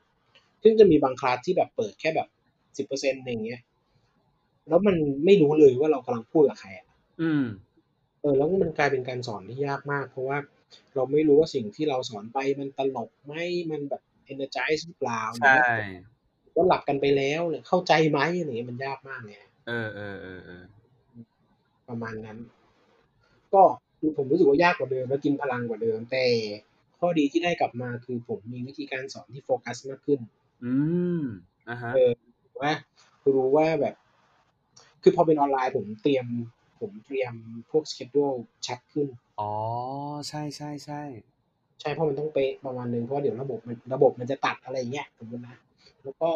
[0.63, 2.27] ซึ่งจะมีบางคลาสที่แบบเปิดแค่แบบ
[2.77, 3.61] สิบเปอร์เซ็นต์อย่างเงี้ย
[4.67, 4.95] แล้วมัน
[5.25, 6.87] ไม่รู้เลยว่าเรากำลังพูดกับใครอะ
[7.21, 7.45] อืม
[8.21, 10.37] เออ แล้วมันกลายเป็นการสอนที่ยากมาก เพราะว่า
[10.95, 13.33] เราไม่รู้ว่าสิ่งที่เราสอนไปมันตลกไหม
[13.71, 14.01] มันแบบ
[14.31, 15.75] energize หรือเปล่าหรือใช่
[16.55, 20.63] ว่าว่าหลับกันไปแล้วหรือเข้าใจไหมอะไรเงี้ยมันยากมากเลยเออเออเออเออ
[21.89, 22.37] ประมาณนั้น
[23.53, 23.63] ก็
[24.17, 26.25] ผมรู้สึกว่ายากกว่าเดิมและกินพลังกว่าเดิม แต่
[26.99, 30.19] ข้อดีที่ได้กลับมาคือผมมีวิธีการสอนที่โฟกัสมากขึ้น
[30.63, 30.73] อื
[31.19, 31.21] ม
[31.69, 32.11] อ่าฮะเออ
[32.61, 32.73] ว่า
[33.35, 33.95] รู้ว่าแบบ
[35.03, 36.25] คือพอเป็นออนไลน์ผมเตรียม
[36.79, 37.33] ผมเตรียม
[37.71, 38.23] พวกสเกจดู
[38.67, 39.07] ชัดขึ้น
[39.39, 39.51] อ๋อ
[40.29, 41.01] ใช่ใช่ใช่
[41.81, 45.57] ใช่เพราะมันต้องเป๊ะประมาณนึงเพราะว่าเดี๋ยวระบบมันระบบมันจะตัดอะไรอย่างเงี้ยสมมตินะ
[46.03, 46.29] แล้วก็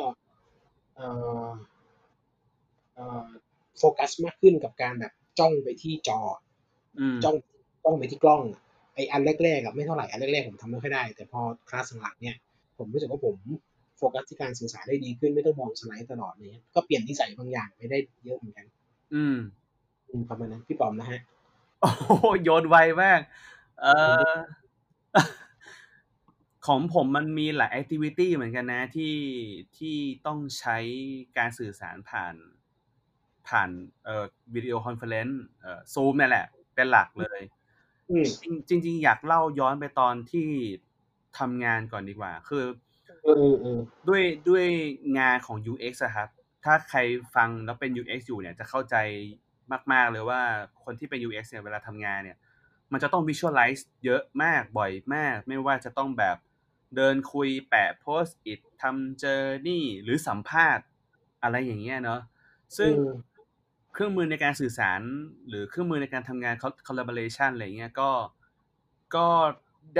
[0.96, 1.08] เอ่
[1.48, 1.50] อ
[2.96, 3.28] เอ่อ
[3.78, 6.20] โฟกัสมากขึ้นกับการแบบจ้องไปที่จอ
[7.00, 7.36] อืมจ้อง
[7.84, 8.62] จ้องไปที่กล้องอะ
[8.96, 12.38] ไออันแรกๆอะไม่เท่าไหร่อันแรกๆผมทำไม่ค่อยได้ แต่พอคลาสหลังๆเนี่ย
[12.78, 13.36] ผมรู้สึกว่าผม
[13.98, 18.66] โฟกัสที่การสื่อสารได้ดีขึ้นไม่ต้องมองสไลด์ตลอดเลยก็เปลี่ยนนิสัยบางอย่างไปได้เยอะเหมือนกัน
[19.14, 19.38] อืม
[20.10, 21.20] อืมประมาณนั้นพี่ป๋อมนะฮะ
[21.82, 23.20] โอ้โหโยนไวมาก
[23.82, 23.86] เอ
[24.32, 24.34] อ
[26.67, 29.15] ของผมมันมีหลาย activity เหมือนกันนะที่
[29.78, 30.78] ที่ต้องใช้
[31.38, 32.36] การสื่อสารผ่าน
[33.48, 33.70] ผ่าน
[34.06, 37.39] เอ่อ video conference เอ่อซูมนี่แหละ เป็นหลักเลย
[38.10, 38.26] อืม
[38.70, 40.48] จริงจริงๆอยากเล่าย้อนไปตอนที่
[41.39, 42.65] ทำงานก่อนดีกว่า คือ
[43.24, 44.65] เออเออเออด้วยด้วย
[45.20, 46.30] งานของ UX อะครับ
[46.63, 47.00] ถ้าใคร
[47.36, 48.96] ฟังแล้วเป็น UX อยู่เนี่ยจะเข้าใจ
[49.94, 50.42] มาก ๆ เลยว่า
[50.84, 52.38] คนที่เป็น UX เนี่ยเวลาทำงานเนี่ย
[52.92, 56.38] มันจะต้อง visualize เยอะมากบ่อยมาก ไม่ว่าจะต้องแบบ
[56.96, 60.86] เดินคุยแปะ post it ทำเจอนี่หรือสัมภาษณ์
[61.44, 62.22] อะไรอย่างเงี้ยเนาะ
[62.78, 63.10] ซึ่งอืม
[63.94, 65.02] เครื่องมือในการสื่อสาร
[65.48, 66.56] หรือเครื่องมือในการทำงาน
[66.88, 68.12] collaboration อะไรเงี้ยก็
[69.16, 69.28] ก็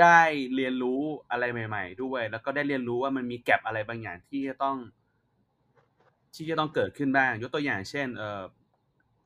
[0.00, 0.20] ได้
[0.54, 4.76] เรียนรู้อะไรใหม่ ๆ ด้วย แล้วก็ได้เรียนรู้ว่ามันมีแกลบอะไรบางอย่างที่จะต้อง
[6.34, 8.42] ที่จะต้องเกิดขึ้นบ้าง ยกตัวอย่างเช่น เอ่อ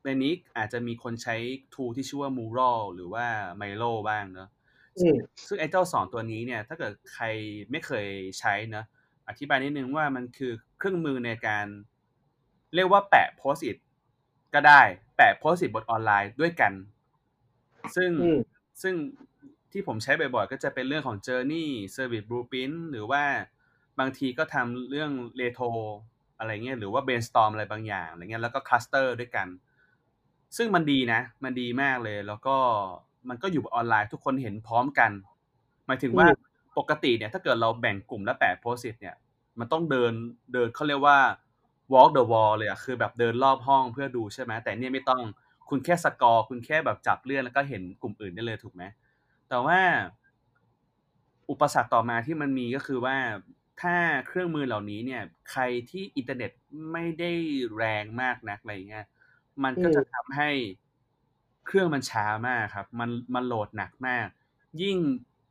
[0.03, 1.35] ในนี้อาจจะมีคนใช้
[1.73, 3.25] tool ที่ชื่อว่า Mural หรือว่า
[3.61, 4.49] Milo บ้างเนอะ
[4.97, 7.25] อืมซึ่งไอ้เจ้าสองตัวนี้เนี่ย ถ้าเกิดใคร
[7.71, 8.07] ไม่เคย
[8.39, 8.83] ใช้นะ
[9.27, 11.67] อธิบายนิดนึงว่ามันคือเครื่องมือในการ
[12.75, 13.77] เรียกว่าแปะ post it
[14.53, 14.81] ก็ได้
[15.17, 16.73] แปะโพสต์สิบทออนไลน์ด้วยกัน
[17.95, 18.39] ซึ่งอืม
[18.81, 18.95] ซึ่ง
[19.71, 23.23] ที่ผมใช้บ่อยๆ ก็จะเป็นเรื่องของ Journey Service Blueprint หรือว่า
[23.99, 25.71] บางทีก็ทำเรื่อง Retro
[26.39, 29.47] อะไรเงี้ยหรือว่า Brainstorm อะไรบางอย่างอะไรเงี้ยแล้วก็ Cluster ด้วยกัน
[30.57, 32.55] ซึ่งมันดีนะ มันดีมากเลย แล้วก็
[33.29, 35.11] มันก็อยู่ออนไลน์ทุกคนเห็นพร้อมกัน
[35.87, 36.35] หมายถึงว่าอืม
[36.77, 39.15] ปกติเนี่ย ถ้าเกิดเราแบ่งกลุ่มแล้วแปะโพสต์เนี่ย
[39.59, 40.13] มันต้องเดิน
[40.53, 41.17] เดินเขาเรียกว่า
[41.93, 45.21] walk the wall เลยอะคือแบบเดินรอบห้องเพื่อดูใช่ไหมแต่เนี่ยไม่ต้อง
[45.69, 48.83] คุณแค่สกอร์ คุณแค่แบบจับเลื่อนแล้วก็เห็นกลุ่มอื่นได้เลยถูกไหม
[49.49, 49.79] แต่ว่า
[51.49, 53.17] อุปสรรคต่อมาที่มันมีก็คือว่า
[53.81, 53.95] ถ้า
[54.27, 56.51] เครื่องมือเหล่านี้เนี่ย ใครที่อินเทอร์เน็ต
[56.91, 57.31] ไม่ได้
[57.77, 59.05] แรงมากนักอะไรเงี้ย
[59.63, 60.49] มันก็จะทำให้
[61.65, 64.27] เครื่องมันช้ามากครับ มันมันโหลดหนักมาก
[64.81, 64.97] ยิ่ง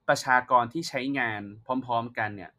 [0.08, 2.52] ประชากรที่ใช้งานพร้อม ๆ กันเนี่ย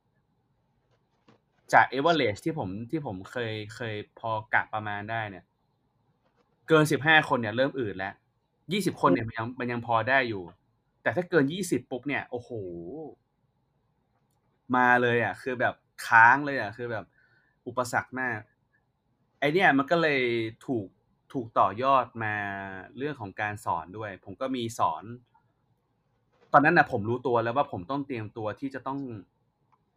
[1.73, 5.45] จากเอเวอเรสที่ผมที่ผมเคยเคยพอกะประมาณได้เนี่ย
[6.67, 8.13] เกินสิบห้าคนเนี่ยเริ่มอืดแล้ว
[8.71, 10.43] ยี่สิบคนเนี่ยมันยังมันยังพอได้อยู่
[11.01, 12.49] แต่ถ้าเกินยี่สิบปุ๊บเนี่ย โอ้โห
[14.75, 15.75] มาเลยอะ คือแบบ
[16.07, 17.05] ค้างเลยอะ คือแบบ
[17.67, 18.39] อุปสรรคมาก
[19.39, 20.21] ไอเนี่ยมันก็เลย
[20.67, 20.88] ถูก
[21.33, 22.35] ถูกต่อยอดมา
[22.97, 25.03] เรื่องของการสอนด้วย ผมก็มีสอน
[26.53, 28.99] ตอนนั้นนะผมรู้ตัวแล้วว่าผมต้องเตรียมตัวที่จะต้อง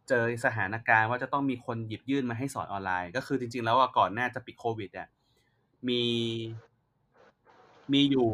[0.09, 5.07] เจอสถานการณ์ว่าจะต้องมีคนหยิบยื่นมาให้สอนออนไลน์ ก็คือจริง ๆ แล้วอะก่อนหน้าจะปิดโควิดอะ
[5.87, 6.03] มี
[7.93, 8.29] มีอยู่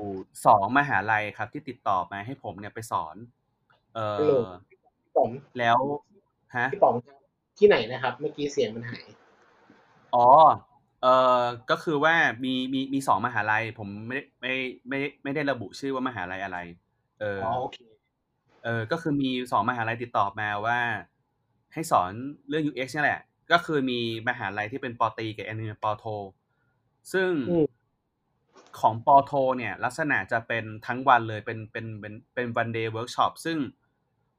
[0.45, 3.15] สองมหาลัยครับ ที่ติดต่อมาให้ผมเนี่ยไปสอน
[3.95, 4.77] เอฮัลโหลอพี่
[5.15, 5.29] ป๋อง
[5.59, 5.77] แล้ว
[6.55, 6.95] ฮะพี่ป๋อม
[7.57, 9.05] ที่ไหนนะครับ เมื่อกี้เสียงมันหาย
[10.15, 10.27] อ๋อ
[11.07, 14.53] เออก็คือว่ามีมีมีสองมหาลัย ผมไม่ได้ไม่
[14.89, 16.57] ไม่ไม่ได้ระบุชื่อว่ามหาลัยอะไร
[17.19, 17.77] เอออ๋อโอเค
[18.63, 20.79] เออก็คือมีสองมหาลัยติดต่อมาว่า
[21.73, 22.11] ให้สอน
[22.49, 26.05] เรื่อง UX นี่แหละ ก็คือมีมหาลัยที่เป็นปอตรีกับอันนึงเป็นปอโท
[27.13, 27.67] ซึ่งอืม
[28.79, 33.57] ของปอโท เนี่ย ลักษณะจะเป็นทั้งวันเลยเป็นเป็นเป็นเป็น one day workshop ซึ่ง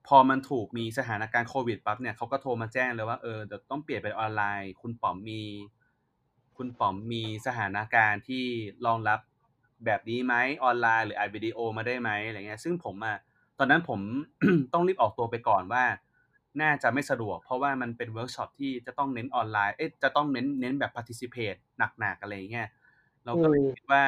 [0.08, 5.42] พอมันถูกมีสถานการณ์โควิดปั๊บเนี่ยเขาก็โทรมาแจ้งเลยว่าเออเดี๋ยวต้องเปลี่ยนเป็นออนไลน์ คุณป๋อมมี
[6.58, 8.44] คุณป๋อมมีสถานการณ์ที่
[8.86, 9.20] รองรับ
[9.84, 13.16] แบบนี้ไหมออนไลน์หรืออัดวิดีโอมาได้ไหมอะไรเงี้ยซึ่งผมอะ
[13.58, 14.00] ตอนนั้นผม
[14.72, 15.84] ต้องรีบออกตัวไปก่อนว่า
[16.60, 21.58] น่าจะไม่สะดวก เพราะว่ามันเป็นเวิร์กช็อปที่จะต้องเน้นออนไลน์เอ๊ะจะต้องเน้นเน้นแบบ participate
[22.00, 22.68] หนักๆอะไรเงี้ย
[23.24, 24.02] เราก็เลยอืมคิดว่า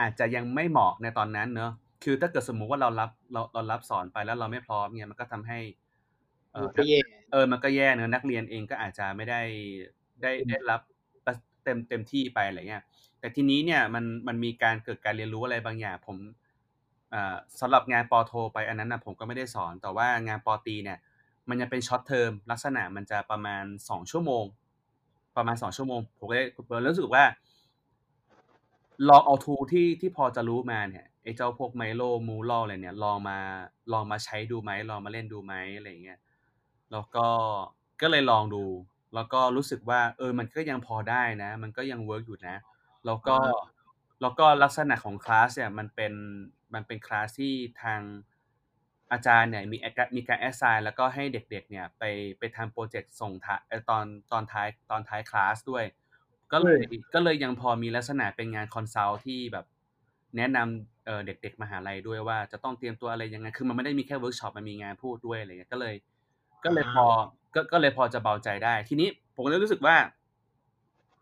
[0.00, 1.72] อาจจะยังไม่เหมาะในตอนนั้นเนอะ
[2.04, 5.58] คือถ้าเกิดสมมุติว่าเรารับเราเรารับสอนไปแล้วเราไม่พร้อมเนี่ยมันก็ทำให้
[6.52, 6.98] เออมันก็แย่
[7.30, 9.40] เออมันก็แย่เนอะนักเรียนเองก็อาจจะไม่ได้
[10.22, 10.80] ได้อืมได้รับ
[11.66, 12.84] เต็มเต็มที่ไปอะไรเงี้ย
[13.20, 16.16] แต่ทีนี้เนี่ยมันมันมีการเกิดการเรียนรู้อะไรบางอย่าง ผม
[17.14, 20.98] อ่าสำหรับงานปอโท ไปอันนั้นนะผมก็ไม่ได้สอน แต่ว่างานปอตรีเนี่ย
[21.48, 24.44] มันยังเป็น short term ลักษณะมันจะประมาณสองชั่วโมง
[25.36, 27.24] ประมาณสองชั่วโมง ผมก็เลยผมรู้สึกว่า
[29.08, 33.38] ลองเอา tool ที่ที่พอจะรู้มาเนี่ยไอ้เจ้าพวก Miro Mural อะไรเนี่ย ลองมา
[33.92, 36.18] ลองมาใช้ดูไหมลองมาเล่นดูไหมอะไรเงี้ย
[36.92, 37.26] แล้วก็
[38.00, 38.64] ก็เลยลองดู
[39.16, 42.56] แล้วก็รู้สึกว่า เออ มันก็ยังพอได้นะ มันก็ยัง work อยู่นะ
[43.06, 43.36] แล้วก็
[44.20, 46.12] แล้วก็ลักษณะของคลาสเนี่ย มันเป็น
[46.74, 48.00] มันเป็นคลาสที่ทาง
[49.12, 49.76] อาจารย์เนี่ย มี
[50.16, 52.02] มีการ assign แล้วก็ให้เด็กๆ เนี่ย ไป
[52.38, 55.84] ไปทำโปรเจกต์ส่งท้ายเอ่อตอน ตอนท้าย ตอนท้ายคลาสด้วย
[56.52, 56.80] ก็เลย
[57.14, 59.66] ก็เลยยังพอมีลักษณะเป็นงาน consult ที่แบบ
[60.36, 65.94] แนะนำเอ่อเด็กๆ มหาลัยด้วยว่าจะต้องเตรียมตัวอะไรยังไง คือมันไม่ได้มีแค่เวิร์กช็อป มันมีงานพูดด้วยอะไรเงี้ย ก็เลย
[66.66, 67.06] ก็เลยพอ
[67.54, 69.96] ก็ก็เลยพอจะเบาใจได้ ทีนี้ผมก็เลยรู้สึกว่า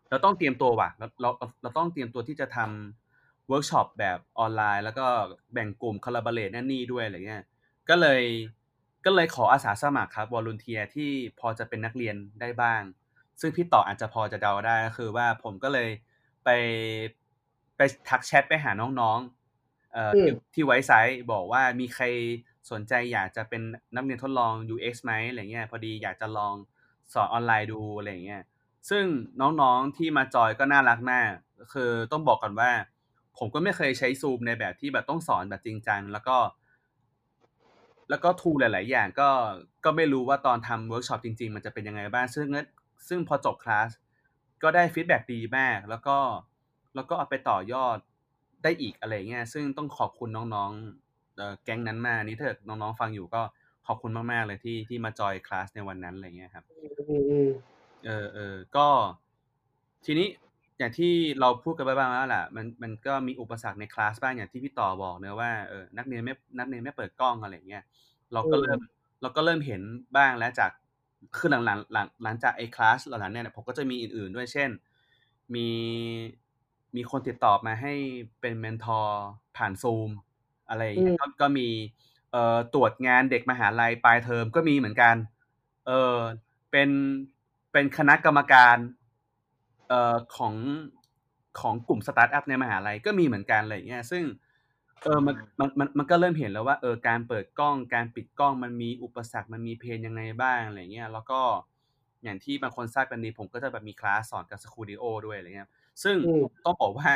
[0.09, 1.29] เราต้องเตรียมตัวว่ะเราเรา
[1.61, 5.05] เราต้องเตรียมตัวที่จะทำเวิร์กช็อปแบบออนไลน์ แล้วก็
[5.53, 7.43] แบ่งกลุ่ม collaborate นั่นนี่ด้วยอะไรเงี้ย
[7.89, 8.21] ก็เลย
[9.05, 12.81] ก็เลยขออาสาสมัครครับวอล u n เทียที่พอจะเป็นนักเรียนได้บ้าง
[13.41, 15.89] ซึ่งพี่ต่ออาจจะพอจะเดาได้ก็คือว่าผมก็เลย
[16.45, 16.49] ไป
[17.77, 22.05] ไปทักแชทไปหาน้องๆเอ่อที่ที่ไว้ไซต์บอกว่ามีใคร
[22.71, 23.61] สนใจอยากจะเป็น
[23.95, 26.55] นักเรียนทดลอง UX ไหมอะไรเงี้ยพอดีอยากจะลอง
[27.13, 28.43] สอนออนไลน์ดูอะไรเงี้ย
[28.89, 29.05] ซึ่ง
[29.41, 31.29] น้องๆที่มาจอยก็น่ารักมาก
[31.73, 32.71] คือต้องบอกก่อนว่า
[33.37, 36.37] ผมก็ไม่เคยใช้ซูมในแบบที่แบบต้องสอนแบบจริงจังแล้วก็
[38.09, 39.29] แล้วก็ tool หลาย ๆ อย่างก็
[39.85, 42.47] ก็ไม่รู้ว่าตอนทำเวิร์กช็อปจริง ๆ มันจะเป็นยังไงบ้างซึ่ง
[43.07, 43.89] ซึ่งพอจบคลาส
[44.63, 46.17] ก็ได้ feedback ดีมาก แล้วก็
[46.95, 47.97] แล้วก็เอาไปต่อยอด
[48.63, 51.04] ได้อีกอะไรเงี้ยซึ่งต้องขอบคุณน้องๆ
[51.63, 53.41] แก๊งนั้นมากนี่ถ้าเกิดน้องๆฟังอยู่ก็
[53.87, 57.49] ขอบคุณมากๆเลยที่ที่มาจอยคลาสในวันนั้นอะไรเงี้ยครับอืมอืม
[58.05, 58.87] เออเออก็
[60.05, 60.27] ทีนี้
[60.77, 67.83] อย่างที่เราพูดกันไปบ้างแล้วแหละมันมันก็มีอุปสรรคในคลาสบ้างอย่างที่พี่ต่อบอกเนอะว่าเออนักเรียนไม่นักเรียนไม่เปิดกล้องอะไรเงี้ย
[68.33, 68.79] เราก็เริ่ม
[69.21, 69.81] เราก็เริ่มเห็น
[70.17, 70.71] บ้างแล้วจาก
[71.37, 74.69] คือหลังหลังหลังหลังจากไอ้คลาสเหล่านั้นเนี่ยผมก็จะมีอื่น ๆ ด้วยเช่น
[75.55, 75.67] มี
[76.95, 77.93] มีคนติดต่อมาให้
[78.41, 79.23] เป็น mentor
[79.57, 80.09] ผ่านซูม
[80.69, 81.67] อะไรอย่างเงี้ยก็ก็มี
[82.31, 85.15] เอ่อตรวจงานเด็กมหาลัยปลายเทอมก็มีเหมือนกัน
[85.87, 86.17] เออ
[86.71, 86.89] เป็น
[87.71, 88.77] เป็นคณะกรรมการ
[89.89, 90.55] เอ่อของ
[91.59, 94.23] ของกลุ่มสตาร์ทอัพในมหาลัยก็มีเหมือนกันอะไรเงี้ยซึ่ง
[95.03, 101.41] เออมันมันมันมันก็เริ่มเห็นแล้วว่าเออการเปิดกล้องการปิดกล้องมันมีอุปสรรคมันมี pain ยังไงบ้างอะไรเงี้ยแล้วก็
[102.23, 105.69] อย่างที่บางคนทราบกันดีผมก็จะแบบมีคลาสสอนกับ Skooldio ด้วยอะไรเงี้ย
[106.03, 106.15] ซึ่ง
[106.65, 107.11] ต้องบอกว่า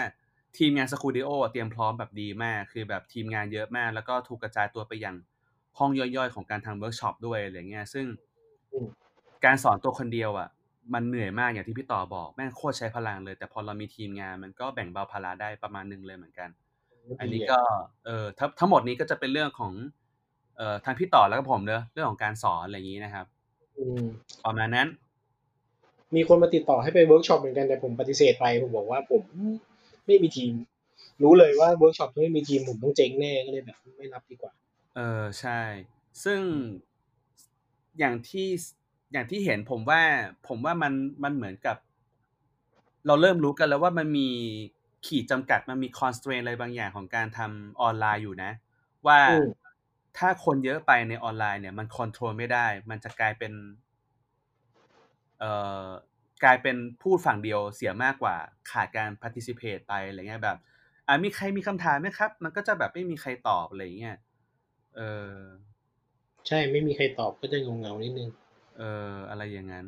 [0.58, 5.16] ทีมงาน Skooldio เตรียมพร้อมแบบดีมาก คือแบบทีมงานเยอะมาก แล้วก็ถูกกระจายตัวไปยัง
[5.80, 8.06] ห้องย่อยๆ ของการทำเวิร์กช็อปด้วยอะไรเงี้ย ซึ่ง
[9.46, 10.50] การสอนตัวคนเดียวอะ
[10.94, 16.50] มันเหนื่อยมากอย่างที่พี่ต่อบอก แม่งโคตรใช้พลังเลย แต่พอเรามีทีมงานมันก็แบ่งเบาภาระได้ประมาณนึงเลยเหมือนกัน
[17.20, 17.60] อันนี้ก็
[18.06, 19.74] เออทั้งทั้งหมดนี้ก็จะเป็นเรื่องของ
[20.58, 23.26] เอ่อทางพี่ต่อแล้วก็ผมเนอะเรื่องของการสอนอะไรอย่างนี้นะครับ
[24.46, 24.88] ประมาณนั้น
[26.16, 29.24] มีคนมาติดต่อให้ไปเวิร์กช็อปเหมือนกันแต่ผมปฏิเสธไปผมบอกว่าผม
[30.10, 30.54] ไม่มีทีม
[31.22, 34.52] รู้เลยว่าเวิร์กช็อปถ้าไม่มีทีมผมต้องเจ๊งแน่ก็เลยแบบไม่รับดีกว่า
[34.96, 35.62] เออใช่
[36.24, 36.42] ซึ่ง
[38.00, 38.48] อย่างที่
[39.14, 40.02] อย่างที่เห็นผมว่า
[40.48, 40.94] ผมว่ามัน
[41.24, 41.78] มันเหมือนกับ
[43.08, 44.30] เราเริ่มรู้กันแล้วว่ามันมี
[45.08, 48.52] ขีดจำกัดมันมี constraint อะไรบางอย่างของการทำออนไลน์อยู่นะ
[49.08, 49.20] ว่า
[50.18, 53.54] ถ้าคนเยอะไปในออนไลน์เนี่ย มัน control ไม่ได้ มันจะกลายเป็น
[55.40, 55.52] เอ่
[55.86, 55.88] อ
[56.44, 58.36] กลายเป็นพูดฝั่งเดียวเสียมากกว่า
[58.72, 60.58] ขาดการ participate ไปอะไรเงี้ยแบบ
[61.08, 64.18] อ่ามีใครมีคำถามไหมครับ มันก็จะแบบไม่มีใครตอบอะไรเงี้ย
[64.96, 65.36] เออ
[66.48, 68.30] ใช่ไม่มีใครตอบก็จะงงเงานิดนึง
[68.78, 68.82] เอ
[69.12, 69.86] ออะไรอย่างนั้น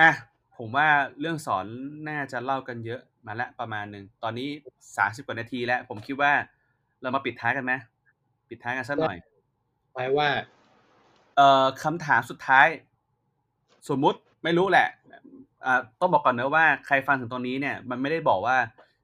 [0.00, 0.10] อะ
[0.56, 0.88] ผมว่า
[1.20, 1.66] เรื่องสอน
[2.08, 4.48] น่าจะเล่ากันเยอะมาแล้วประมาณหนึ่งตอนนี้
[4.96, 6.32] สามสิบกว่านาทีแล้ว ผมคิดว่า
[7.02, 7.72] เรามาปิดท้ายกันไหม
[8.48, 9.16] ปิดท้ายกันสักหน่อย
[9.92, 10.28] ไว้ว่า
[11.36, 12.66] เอ่อคำถามสุดท้าย
[13.88, 14.88] สมมุติไม่รู้แหละ
[15.66, 18.56] อ่าต้องบอกก่อนเนอะว่าใครฟังถึงตรงนี้เนี่ย มันไม่ได้บอกว่า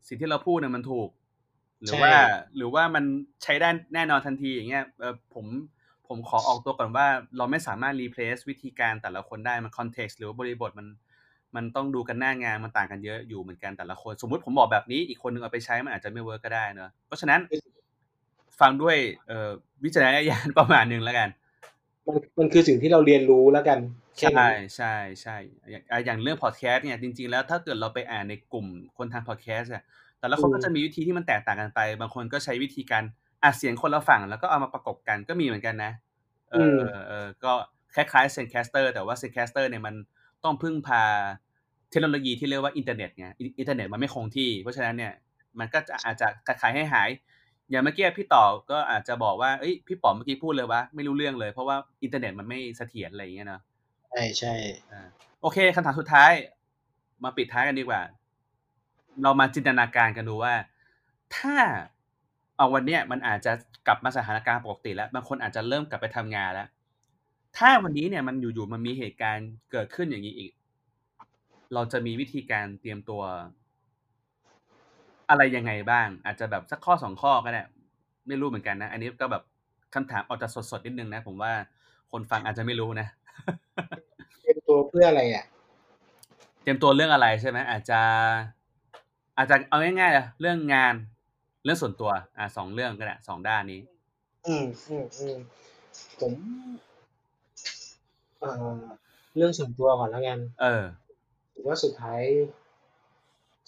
[0.06, 1.08] สิ่งที่เราพูดเนี่ยมันถูก
[1.82, 2.12] หรือว่า
[2.56, 3.04] หรือว่ามัน
[3.42, 5.46] ใช้ได้แน่นอนทันทีอย่างเงี้ยเออผม
[6.08, 7.06] ผมขอออกตัวก่อนว่า
[7.36, 10.86] เราไม่สามารถ replace วิธีการแต่ละคนได้มัน context หรือว่าบริบทมัน
[11.56, 17.40] มันต้องดูกันหน้างานมันต่างกันเยอะอยู่เหมือนกันแต่ละคน สมมุติผมบอกแบบนี้อีกคนนึงเอาไปใช้มันอาจจะไม่ work ก็ได้เนอะเพราะฉะนั้น
[18.60, 18.96] ฟังด้วย
[19.28, 19.50] เอ่อ
[19.84, 21.28] วิจารณญาณประมาณหนึ่งแล้วกัน
[22.07, 23.78] มันมันคือสิ่งที่เราเรียนรู้แล้วกัน
[24.20, 24.46] ใช่
[24.76, 25.36] ใช่ใช่
[25.70, 28.66] อย่างอย่างเรื่องพอดแคสต์เนี่ยจริง ๆ แล้วถ้าเกิดเราไปอ่านในกลุ่ม
[28.98, 29.84] คนทางพอดแคสต์เนี่ย
[30.20, 33.05] แต่ละคนก็จะมีวิธีที่มันแตกต่างกันไป บางคนก็ใช้วิธีการ
[33.44, 35.92] อัดเสียงคนละฝั่งแล้วก็เอามาประกบกันก็มีเหมือนกันนะ
[36.53, 36.78] เออ
[37.09, 37.53] เออก็
[37.94, 39.94] คล้ายๆ Zencastr แต่ว่า Zencastr เนี่ยมัน
[40.44, 41.03] ต้องพึ่งพา
[41.90, 45.12] เทคโนโลยีที่เรียกว่าอินเทอร์เน็ตไงอินเทอร์เน็ตมันไม่คงที่ เพราะฉะนั้นเนี่ย
[45.59, 46.28] มันก็จะอาจจะ
[46.61, 47.09] ขายให้หาย
[47.73, 53.62] อย่างเมื่อกี้พี่ต่อก็อาจจะบอกว่าเอ้ยพี่ป๋อมเมื่อกี้พูดเลยว่าไม่รู้เรื่องเลย เพราะว่าอินเทอร์เน็ตมันไม่เสถียรอะไรอย่างเงี้ยเนาะ
[54.11, 54.55] ใช่ใช่
[55.41, 56.33] โอเคคำถามสุดท้าย
[57.25, 58.03] มาปิดท้ายกันดีกว่า
[59.23, 60.55] เรามาจินตนาการกันดูว่า
[61.37, 61.57] ถ้า
[62.57, 63.53] เอาวันเนี้ยมันอาจจะ
[63.87, 66.68] กลับมาสถานการณ์ปกติแล้วบางคนอาจจะเริ่มกลับไปทำงานแล้ว
[67.59, 70.53] ถ้าวันนี้เนี่ยมันอยู่ๆมันมีเหตุการณ์เกิดขึ้นอย่างนี้อีก
[71.75, 73.23] เราจะมีวิธีการเตรียมตัว
[75.31, 77.62] อะไรยังไงบ้าง อาจจะแบบสักข้อสองข้อก็ได้
[78.29, 79.43] ไม่รู้เหมือนกันนะ อันนี้ก็แบบ
[79.95, 81.53] คำถามออกจะสดๆนิดนึงนะ ผมว่า
[82.12, 83.07] คนฟังอาจจะไม่รู้นะ
[84.43, 85.45] เตรียมตัวเพื่ออะไรอะ
[86.62, 88.01] เตรียมตัวเรื่องอะไรใช่ไหมอาจจะ
[89.37, 90.95] อาจจะเอาง่ายๆเลยเรื่องงาน
[91.64, 93.81] เรื่องส่วนตัว อ่าสองเรื่องก็ได้สองด้านนี้
[94.47, 95.37] อืมอืมอืม
[96.20, 96.33] ผม
[98.41, 98.77] เอ่อ
[99.37, 100.83] เรื่องส่วนตัวก่อนแล้วกัน เออ
[101.55, 102.23] ถือว่าสุดท้าย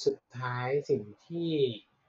[0.04, 1.50] สุดท้ายสิ่งที่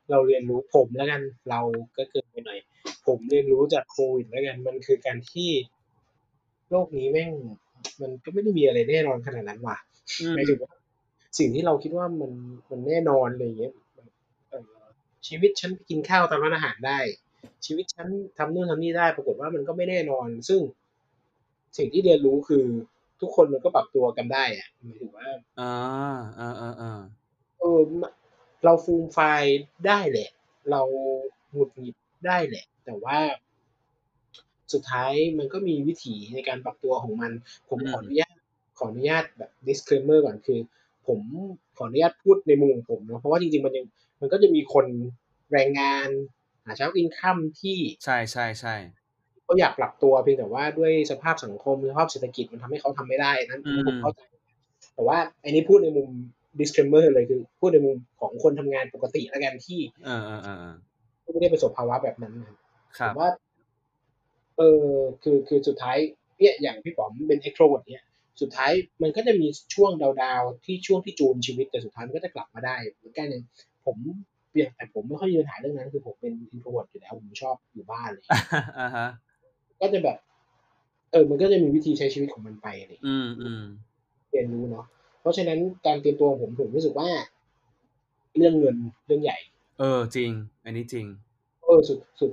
[0.10, 1.62] เราเรียนรู้ผมแล้วกันเรา
[1.98, 2.60] ก็เกินไปหน่อย
[3.08, 5.50] ผมเรียนรู้จากโควิดแล้วกันมันคือการที่
[6.70, 7.32] โลกนี้แม่ง
[8.02, 9.78] มันก็ไม่ได้มีอะไรแน่นอนขนาดนั้นว่ะ
[10.36, 10.74] หมายถึงว่า
[11.40, 12.32] สิ่งที่เราคิดว่ามัน
[12.70, 13.74] มันแน่นอนอะไรอย่างเงี้ย
[15.28, 17.00] ชีวิตฉันกินข้าวตามร้านอาหารได้
[17.66, 18.08] ชีวิตฉัน
[18.38, 20.62] ทำนู่นทำนี่ได้ปรากฏว่ามันก็ไม่แน่นอน ซึ่ง
[21.78, 22.66] สิ่งที่เรียนรู้คือ
[23.22, 25.28] ทุกคนมันก็ปรับตัวกันได้อะหมายถึงว่า
[25.60, 25.74] อ่า
[26.40, 27.00] อ่าอ่าอ่า
[27.86, 28.12] เออ
[28.66, 30.30] เราฟูมไฟล์ได้แหละ
[30.72, 30.82] เรา
[31.52, 33.18] หงุดหงิดได้แหละ แต่ว่า
[34.74, 37.32] สุดท้ายมันก็มีวิธีในการปรับตัวของมัน
[37.70, 38.36] ผมขออนุญาต
[38.78, 40.60] ขออนุญาตแบบ disclaimer ก่อนคือ
[41.08, 41.20] ผม
[41.78, 43.86] ขออนุญาตพูดในมุมของผมนะเพราะว่าจริงๆมันยัง
[44.22, 44.86] มันก็จะมีคน
[45.52, 46.08] แรงงาน
[46.66, 48.76] หาเช้ากินค่ำที่ใช่ใช่ใช่
[49.44, 54.22] เขาอยากปรับตัวเพียงแต่ว่าด้วยสภาพสังคมสภาพเศรษฐกิจมันทำให้เขาทำไม่ได้นั้นผมเข้าใจ
[54.96, 56.10] แต่ว่าอันนี้พูดในมุม
[56.60, 59.80] disclaimer เลยคือพูดในมุมของคนทำงานปกติแล้วกันที่
[61.34, 62.34] ไม่ได้ประสบภาวะแบบนั้น
[63.00, 63.30] ครับว่า
[64.58, 64.90] เออ
[65.24, 65.98] คือคือสุดท้าย
[66.40, 68.04] เนี่ยอย่างพี่ป๋อมเป็น extrovert เนี่ย
[68.42, 69.92] สุดท้ายมันก็จะมีช่วง
[70.22, 73.44] ดาวๆที่ช่วงที่จูนชีวิตแต่สุดท้ายมันก็จะกลับมาได้เหมือนกันอย่าง
[73.86, 73.98] ผผม
[74.52, 78.24] เปลี่ยนแต่ผมไม่ค่อยมีปัญหาเรื่องนั้น คือผมเป็น introvert อยู่แล้วผมชอบอยู่บ้านเลย
[78.80, 79.08] อะฮะ
[79.82, 80.18] ก็จะแบบ
[81.12, 83.64] เออ มันก็จะมีวิธีใช้ชีวิตของมันไปอะไรอย่างอืเงี้ยมอืม
[84.30, 84.86] เรียนรู้เนาะ
[85.26, 87.10] เพราะฉะนั้นการเตรียมตัวของผมผมรู้สึกว่า
[88.38, 89.38] เรื่องเงินเรื่องใหญ่
[89.80, 90.32] เออจริง
[90.66, 91.06] อันนี้จริง
[91.64, 92.32] เออสุดสุด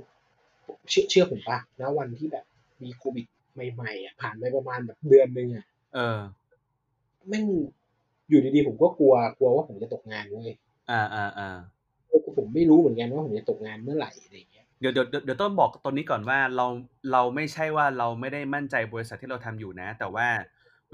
[0.89, 2.45] เชื่อเชื่อผมป่ะณวันที่แบบ
[2.83, 5.65] มีโควิดใหม่ๆอะผ่านไปประมาณแบบเดือนหนึงอะ
[5.95, 6.19] เออ
[7.27, 7.45] แม่ง
[8.29, 10.49] อยู่ดีๆผมก็กลัวกลัวว่าผมจะตกงานเว้ย
[10.91, 11.49] อ่าอ่าอ่า
[12.07, 16.65] เออผมไม่รู้เหมือนกันว่าผมจะตกงานเมื่อไหร่อะไรอย่างเงี้ยเดี๋ยวเดี๋ยวเดี๋ยวเดี๋ยวต้องบอกตรงนี้ก่อนว่าเรา
[17.11, 20.27] เราไม่ใช่ว่าเราไม่ได้มั่นใจบริษัทที่เราทำอยู่นะ แต่ว่า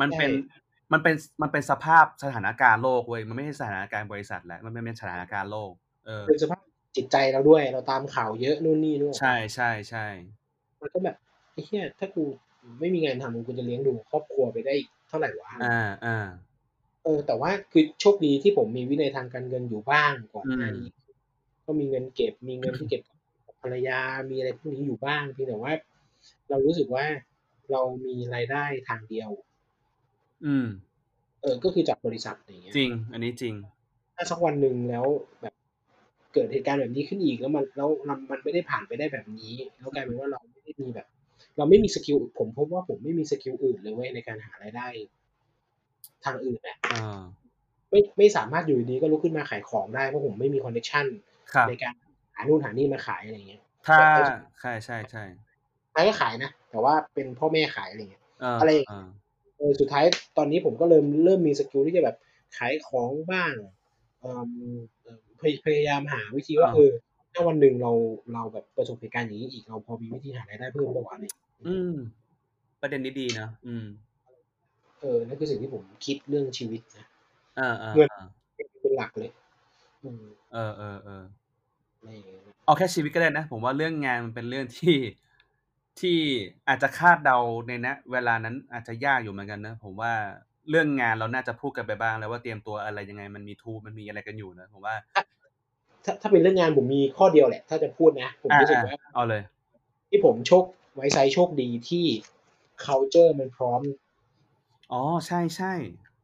[0.02, 5.72] มันเป็นใช่ มันเป็นมันเป็นสภาพสถานการณ์โลกเว้ยมันไม่ใช่สถานการณ์บริษัทแล้วมันเป็นสถานการณ์โลก
[6.06, 6.64] เออเป็นสภาพ
[6.96, 10.06] จิตใจเราด้วย เราตามข่าวเยอะนู่นนี่นู่นใช่ใช่ใช่
[10.82, 11.16] มันก็แบบ
[11.52, 12.24] ไอ้เหี้ยถ้ากู
[12.80, 16.28] ไม่มีงานทำกูจะเลี้ยงดูครอบครัวไปได้อีกเท่าไหร่วะอ่าอ่า
[17.04, 20.92] เออ แต่ว่าคือโชคดีที่ผมมีวินัยทางการเงินอยู่บ้างก่อนหน้าอืมนี้
[21.66, 23.02] ก็มีเงินเก็บมีเงินที่เก็บ
[23.46, 25.74] กับภรรยามีอะไรพวกนี้อยู่บ้างเพียงแต่ว่า
[26.50, 27.06] เรารู้สึกว่า
[27.72, 29.30] เรามีรายได้ทางเดียว
[30.46, 30.68] อืม
[31.42, 33.56] เออ ก็คือจากบริษัทอย่างเงี้ย จริง อันนี้จริง
[34.16, 35.06] ถ้าสักวันหนึ่งแล้ว
[35.42, 35.54] แบบ
[36.34, 41.08] เกิดเหตุการณ์แบบนี้ขึ้นอีกแล้วมันแล้วมันมันไม่ได้ผ่านไปได้แบบนี้ แล้วกลายเป็นว่าเราไม่ได้มีแบบ
[41.58, 44.88] เราไม่มี skill ผมพบว่าผมไม่มี skill อื่นเลยเว้ยในการหารายได้
[46.24, 47.22] ทางอื่นอะอ่า
[47.90, 51.06] ไม่ไม่สามารถอยู่ดีๆก็ลุกขึ้นมาขายของได้เพราะผมไม่มี connection
[51.54, 51.94] ครับในการ
[52.36, 54.22] หานู่นหานี่มาขายอะไรเงี้ย ถ้าแต่
[54.62, 55.24] ใช่ใช่ใช่
[55.94, 59.08] ขายก็ขายนะแต่ว่าเป็นพ่อแม่ขายอะไรเงี้ยเอออะไรอย่างเออ
[59.60, 60.06] เออสุดท้าย
[60.38, 62.16] ตอนนี้ผมก็เริ่มเริ่มมีสกิลที่จะแบบ
[62.58, 63.54] ขายของบ้าง
[64.22, 64.50] เอิ่ม
[65.02, 66.92] เอิ่มพยพยายามหาวิธีว่าเออ
[67.34, 67.92] ถ้าวันหนึ่งเรา
[68.34, 71.94] เราแบบประสบเหตุการณ์อย่างนี้อีกเราพอมีวิธีหารายได้เพิ่มบ้างวะอะไรอย่างเงี้ยอืม
[72.82, 73.86] ประเด็นนี้ดีนะอืม
[75.02, 77.06] เออนั่นคือสิ่งที่ผมคิดเรื่องชีวิตนะ
[77.60, 79.30] อ่าอ่าเงินอ่าเป็นหลักเลย
[80.04, 81.24] อืมเออเออเออ
[81.98, 84.96] อะไรอย่างเงี้ยเอาแค่ชีวิตก็ได้นะ ผมว่าเรื่องงานมันเป็นเรื่องที่
[86.02, 86.18] ที่
[86.68, 87.38] อาจจะคาดเดา
[87.68, 90.14] ในนะเวลานั้นอาจจะยากอยู่เหมือนกันนะ ผมว่า
[90.70, 94.96] เรื่องงานเราน่าจะพูดกันไปบ้างแล้วว่าเตรียมตัวอะไรยังไงมันมีทูมันมีอะไรกันอยู่นะผมว่า
[96.06, 99.42] ถ้าถ้าเป็นเรื่องงานผมมีข้อเดียวแหละ ถ้าจะพูดนะ ผมอ่ารู้สึกอ่าว่าเอาเลย
[100.10, 100.64] ที่ผมโชค
[100.96, 102.06] ไว้ไซส์โชคดีที่
[102.84, 103.82] culture มันพร้อม
[104.92, 105.74] อ๋อใช่ใช่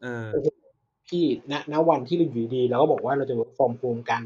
[0.02, 0.28] เออ
[1.10, 4.24] ที่ณณวันที่เราอยู่ดีๆเราก็บอกว่าเราจะ work from home กัน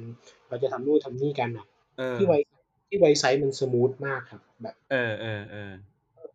[0.50, 1.66] เราจะทำนู่นทำนี่กันอะ
[1.98, 2.34] เออที่ไว
[2.90, 5.72] ที่ Wisesight มัน smooth มากครับ แบบ เออเออเออ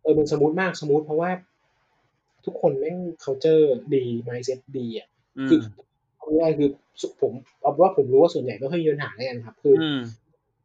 [0.01, 1.31] เออมัน smooth มาก smooth เพราะว่า
[2.45, 5.07] ทุกคนแม่ง culture ดี mindset ดีอะ
[5.39, 5.59] อืคือม
[6.17, 6.69] เอาง่ายๆคือ
[7.21, 7.31] ผม
[7.61, 9.99] เอาเป็นว่าผมรู้ว่าส่วนใหญ่ไม่ค่อยมีปัญหาอะไรกันครับ คืออืม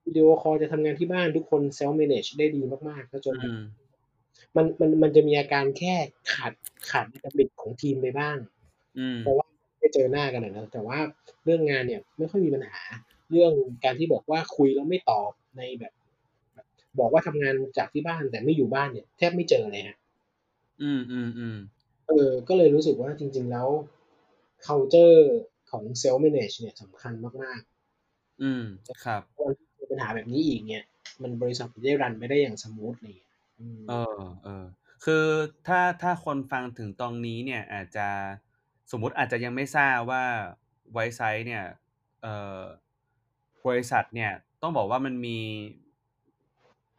[0.07, 3.61] วิดีโอคอลจะทำงานที่บ้านทุกคน self manage ได้ดีมากๆแล้วจนแบอืบม
[4.57, 5.95] มันมันมันจะมีอาการแค่
[6.33, 6.53] ขาด
[6.91, 8.37] ขาด dynamic ของทีมไปบ้าง
[8.99, 9.47] อืมเพราะว่า
[9.79, 10.99] ไม่เจอหน้ากันอะนะแต่ว่า
[11.45, 12.81] เรื่องงานเนี่ย ไม่ค่อยมีปัญหา
[13.31, 13.53] เรื่อง
[13.85, 15.93] การที่บอกว่าคุยแล้วไม่ตอบ ในแบบ
[16.55, 16.67] แบบ
[16.99, 19.97] บอกว่าทำงานจากที่บ้านแต่ไม่อยู่บ้านเนี่ยแทบไม่เจอเลยฮะ
[20.83, 21.59] อืมอืมอืม
[22.09, 23.69] เออ ก็เลยรู้สึกว่าจริง ๆแล้ว
[24.67, 25.21] culture
[25.71, 27.61] ของ self manage เนี่ยสำคัญมาก
[28.43, 28.65] อืม
[29.05, 30.85] ครับๆวันที่มีปัญหาแบบนี้อีกเนี่ย
[31.23, 33.17] มันบริษัทจะได้รันไม่ได้อย่างสมูทเลย
[33.61, 34.65] อืมเออเออ
[35.05, 35.27] คือ
[35.67, 38.09] ถ้าถ้าคนฟังถึงตรงนี้เนี่ย อาจจะ
[38.91, 40.25] สมมุติอาจจะยังไม่ทราบว่า
[40.93, 41.65] ไวไซต์เนี่ย
[42.23, 42.61] เอ่อ
[43.67, 44.33] บริษัทเนี่ย
[44.63, 45.39] ต้องบอกว่ามันมี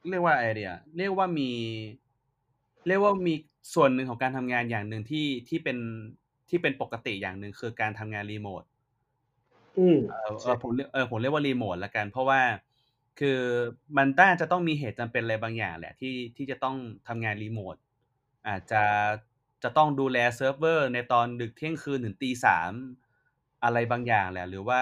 [0.09, 1.49] เรียกว่าอะไรเดียเรียกว่ามี
[2.87, 3.33] เรียกว่ามี
[3.73, 5.77] ส่วนหนึ่งของการทำงานอย่างหนึ่งที่ที่เป็น
[6.49, 8.63] ที่เป็นปกติอย่างหนึ่งคือการทำงานรีโมท
[9.77, 12.41] อืมเออเอใช่อผมเรียกเออผมเรียกว่ารีโมทละกัน เพราะว่า
[13.19, 13.39] คือ
[13.97, 16.75] มันน่าจะต้องมีเหตุจำเป็นอะไรบางอย่างแหละที่ที่จะต้อง
[17.07, 17.75] ทำงานรีโมท
[18.47, 18.83] อาจจะ
[19.63, 22.71] จะต้องดูแลเซิร์ฟเวอร์ในตอนดึกเที่ยงคืนถึงตีสาม
[23.63, 24.81] อะไรบางอย่างแหละ หรือว่า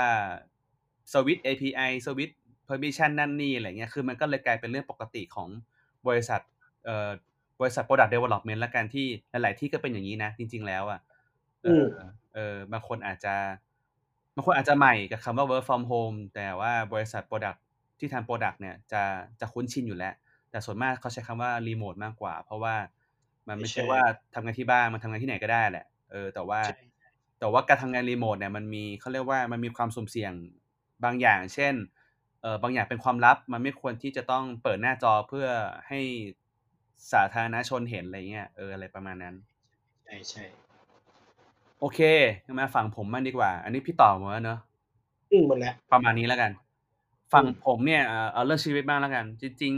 [1.14, 2.39] สวิตช์ API สวิตช์
[2.70, 5.50] permission นั่นนี่อะไรเงี้ยคือมันก็เลยกลายเป็นเรื่องปกติของ
[6.08, 6.42] บริษัท
[6.86, 7.10] เอ่อ
[7.60, 11.00] บริษัท product development ละกันที่หลาย ๆ ที่ก็เป็นอย่างนี้นะ จริง ๆ แล้วอะ
[11.64, 11.90] เออือม
[12.34, 13.36] เออบางคนอาจจะ
[14.36, 17.60] บางคนอาจจะใหม่กับคำว่า work from home แต่ว่าบริษัท product
[18.00, 19.04] ที่ทำ product เนี่ยจะ
[19.40, 20.14] จะคุ้นชินอยู่แล้ว
[20.52, 22.76] แต่ส่วนมากเขาใช้คำว่า remote มากกว่า เพราะว่า
[23.48, 24.02] มันไม่ใช่ใช่ว่า
[24.34, 26.78] ทำงานที่บ้านมันทำงานที่ไหนก็ได้แหละเออแต่ว่าใช่
[27.40, 30.34] แต่ว่าการทำงานรีโมทเนี่ยมันมีเขาเรียกว่ามันมีความสุ่มเสี่ยง
[31.04, 31.74] บางอย่าง เช่น
[32.42, 35.48] เออบางอย่างเป็นความลับมันไม่ควรที่จะต้องเปิดหน้าจอเพื่อ
[35.88, 36.00] ให้
[37.12, 39.36] สาธารณชนเห็นอะไรเงี้ยเอออะไรประมาณนั้น
[40.06, 40.44] ใช่ใช่
[41.80, 42.00] โอเค
[42.60, 44.60] มาฝั่งผมมากดีกว่า อันนี้พี่ต่อหมดแล้วเนอะ
[45.32, 46.52] อืมหมดแล้วประมาณนี้แล้วกัน
[47.34, 49.74] ฝั่งอืมผมเนี่ยเอ่อเอาเรื่องชีวิตบ้างแล้วกัน จริง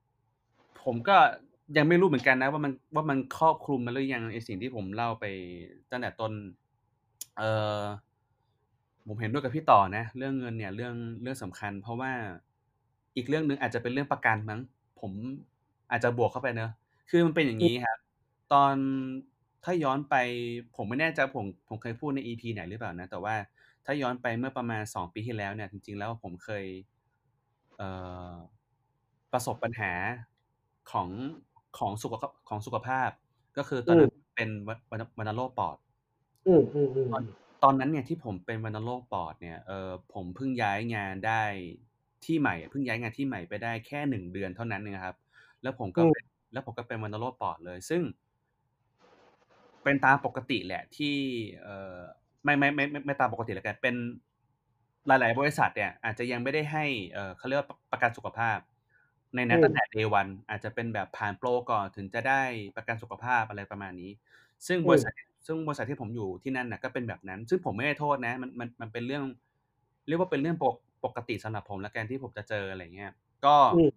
[0.00, 1.16] ๆ ผมก็
[1.76, 5.24] ยังไม่รู้เหมือนกันนะ ว่ามันว่ามันครอบคลุมมาหรือยังไอสิ่งที่ผมเล่าไป
[5.90, 6.32] ตั้งแต่ต้น
[7.38, 7.42] เอ
[7.78, 7.80] อ
[9.06, 12.12] ผมเห็นด้วยกับพี่ต่อนะ เรื่องเงินเนี่ยเรื่องเรื่องสำคัญ เพราะว่า
[13.16, 14.60] อีกเรื่องหนึ่งอาจจะเป็นเรื่องประกันมั้ง
[15.00, 15.12] ผม
[15.90, 16.70] อาจจะบวกเข้าไปเนาะ
[17.10, 17.98] คือมันเป็นอย่างงี้ครับ
[18.52, 18.74] ตอน
[19.64, 20.14] ถ้าย้อนไป
[20.76, 23.34] ผมไม่แน่ใจผมผมเคยพูดใน EP ไหนหรือเปล่านะ แต่ว่า
[23.84, 26.64] ถ้าย้อนไปเมื่อประมาณ2ปีที่แล้วเนี่ย จริง ๆ แล้วผมเคย
[27.76, 27.88] เอ่
[28.32, 28.34] อ
[29.32, 29.92] ประสบปัญหา
[30.90, 31.08] ของ
[31.78, 33.10] ของสุขขของสุขภาพ
[33.56, 35.76] ก็คือตออืนนั้นมเป็นวัณวัณวัณโรคปอด
[36.46, 36.62] อืม
[37.10, 41.42] ตอนๆๆๆ ตอนนั้นเนี่ยที่ผมเป็นวัณโรคปอดเนี่ย เอ่อผมเพิ่งย้ายงานได้
[42.24, 45.16] ที่ใหม่อะเพิ่งย้ายงานที่ใหม่ไปได้แค่1เดือนเท่านั้นเองอะครับ
[45.62, 48.02] แล้วผมอก็ืเมป็นแล้วผมก็เป็นวัณโรคปอดเลย ซึ่ง
[49.82, 51.16] เป็นตามปกติแหละที่
[51.62, 51.98] เอ่อ
[52.44, 53.94] ไม่ไม่ไม่ไม่ไม่ตามปกติแล้วกันเป็น
[55.06, 58.58] หลาย ๆ บริษัทเนี่ย อาจจะยังไม่ได้ให้เอ่อเขาเรียกว่าปประกันสุขภาพ
[59.34, 62.42] ในอนั้ืนตั้งแต่ม day one อาจจะเป็นแบบผ่านโปรก่อนถึงจะได้
[62.76, 64.10] ประกันสุขภาพอะไรประมาณนี้
[64.66, 65.12] ซึ่งอืมบริษัท
[65.46, 69.24] ซึ่งบริษัทที่ผมอยู่ที่นั่นน่ะก็เป็นแบบนั้น ซึ่งผมไม่ได้โทษนะ มันมันมันเป็นเรื่อง
[70.08, 70.74] เรียกว่าเป็นเรื่องปก
[71.04, 73.12] ปกติสำหรับผมแล้วกันที่ผมจะเจออะไรอย่างเงี้ย
[73.46, 73.90] ก็อืม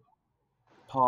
[0.91, 1.05] พอ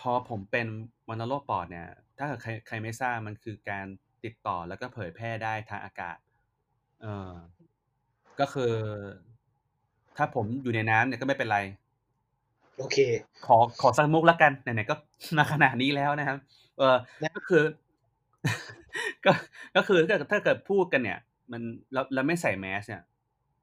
[0.00, 0.66] พอผมเป็น
[1.08, 1.88] วัณโรคปอดเนี่ย
[2.18, 3.86] ถ้าเกิดใครใครไม่ทราบมันคือการ
[4.24, 6.16] ติดต่อแล้วก็เผยแพร่ได้ทางอากาศ
[7.02, 7.30] เออ
[8.40, 8.72] ก็คือ
[10.16, 11.58] ถ้าผมอยู่ในน้ำเนี่ยก็ไม่เป็นไร
[12.76, 12.96] โอเค
[13.46, 14.94] ขอขอสักมุกแล้วกันไหนๆก็
[15.38, 16.38] มาขนาดนี้แล้วนะครับ
[16.78, 17.62] เอ่อได้ก็คือ
[19.24, 19.32] ก็
[19.76, 21.18] ก็คือถ้าเกิดถ้าเกิดพูดกันเนี่ย
[21.52, 21.62] มัน
[21.92, 23.02] แล้วแล้วไม่ใส่ mask เนี่ย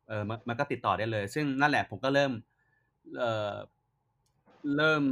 [0.08, 2.32] เออมันก็ติดต่อได้เลย ซึ่งนั่นแหละผมก็เริ่ม
[3.18, 3.54] เออ
[4.76, 5.04] เริ่ม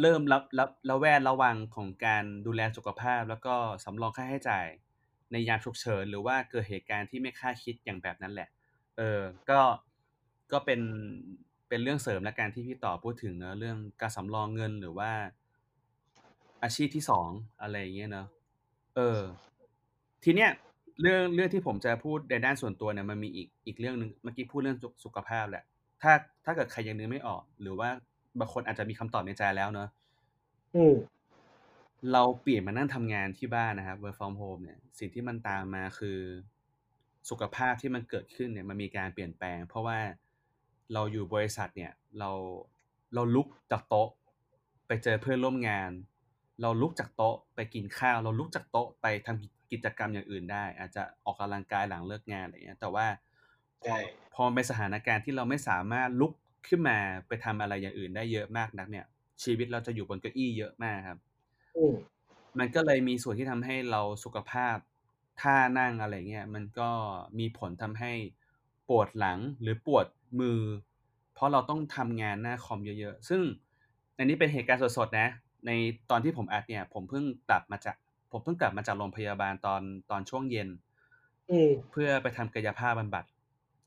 [0.00, 4.66] เริ่มระระระแวดระวังของการดูแลสุขภาพ แล้วก็สำรองค่าใช้จ่าย
[5.32, 8.48] ในยามฉุกเฉินหรือว่าเกิดเหตุการณ์ที่ไม่คาดคิดอย่างแบบนั้นแหละ
[8.96, 9.20] เออ
[9.50, 9.60] ก็
[10.52, 10.80] ก็เป็น
[11.68, 15.10] เป็นเรื่องเสริมแล้วกันที่พี่ต่อพูดถึงเนาะเรื่องการสำรองเงินหรือว่า
[16.62, 17.28] อาชีพที่2อง
[17.62, 18.26] อะไรอย่างเงี้ยเนาะ
[18.96, 19.20] เออ
[20.24, 20.50] ทีเนี้ย
[21.00, 25.64] เรื่องเรื่องที่ผมจะพูดในด้านส่วนตัวเนี่ยมันมีอีกอีกเรื่องหนึ่งเมื่อกี้พูดเรื่องสุสุขภาพแหละ
[26.02, 26.12] ถ้า
[26.44, 27.88] ถ้าเกิดใครยังนึกไม่ออก หรือว่า
[28.38, 29.88] บางคนอาจจะมีคำตอบในใจแล้วเนาะ
[30.76, 30.96] อืม
[32.12, 36.18] เราเปลี่ยนมานั่งทำงานที่บ้านนะครับ work from home เนี่ยสิ่งที่มันตามมาคือ
[37.30, 39.98] สุขภาพที่มันเกิดขึ้นเนี่ยมันมีการเปลี่ยนแปลง เพราะว่า
[40.92, 42.30] เราอยู่บริษัทเนี่ย เรา
[43.14, 44.08] เราลุกจากโต๊ะ
[44.86, 45.90] ไปเจอเพื่อนร่วมงาน
[46.62, 53.06] เราลุกจากโต๊ะไปกินข้าว เราลุกจากโต๊ะไปทำกิกิจกรรมอย่างอื่นได้ อาจจะออกกำลังกายหลังเลิกงานอะไรอย่างเงี้ย แต่ว่า
[53.82, 53.96] พใชอ่
[54.34, 56.32] พอมันเป็นสถานการณ์ที่เราไม่สามารถลุก
[56.68, 59.06] ขึ้นมาไปทำอะไรอย่างอื่นได้เยอะมากนักเนี่ย
[59.42, 61.18] ชีวิตเราจะอยู่บนเก้าอี้เยอะมากครับ
[61.76, 61.94] อืม
[62.58, 64.76] มันก็เลยมีส่วนที่ทำให้เราสุขภาพ
[65.40, 66.90] ท่านั่งอะไรอย่างเงี้ยมันก็
[67.38, 68.12] มีผลทำให้
[68.88, 70.06] ปวดหลังหรือปวด
[70.40, 70.60] มือ
[71.34, 73.42] เพราะเราต้องทำงานหน้าคอมเยอะๆ ซึ่ง
[74.18, 75.28] อันนี้เป็นเหตุการณ์สดๆนะ
[75.66, 75.70] ใน
[76.10, 77.96] ตอนที่ผมอัดเนี่ย ผมเพิ่งกลับมาจาก
[78.32, 80.68] ผมเพิ่งกลับมาจากโรงพยาบาลตอนตอนช่วงเย็น
[81.48, 83.24] อืมเพื่อไปทำกายภาพบำบัด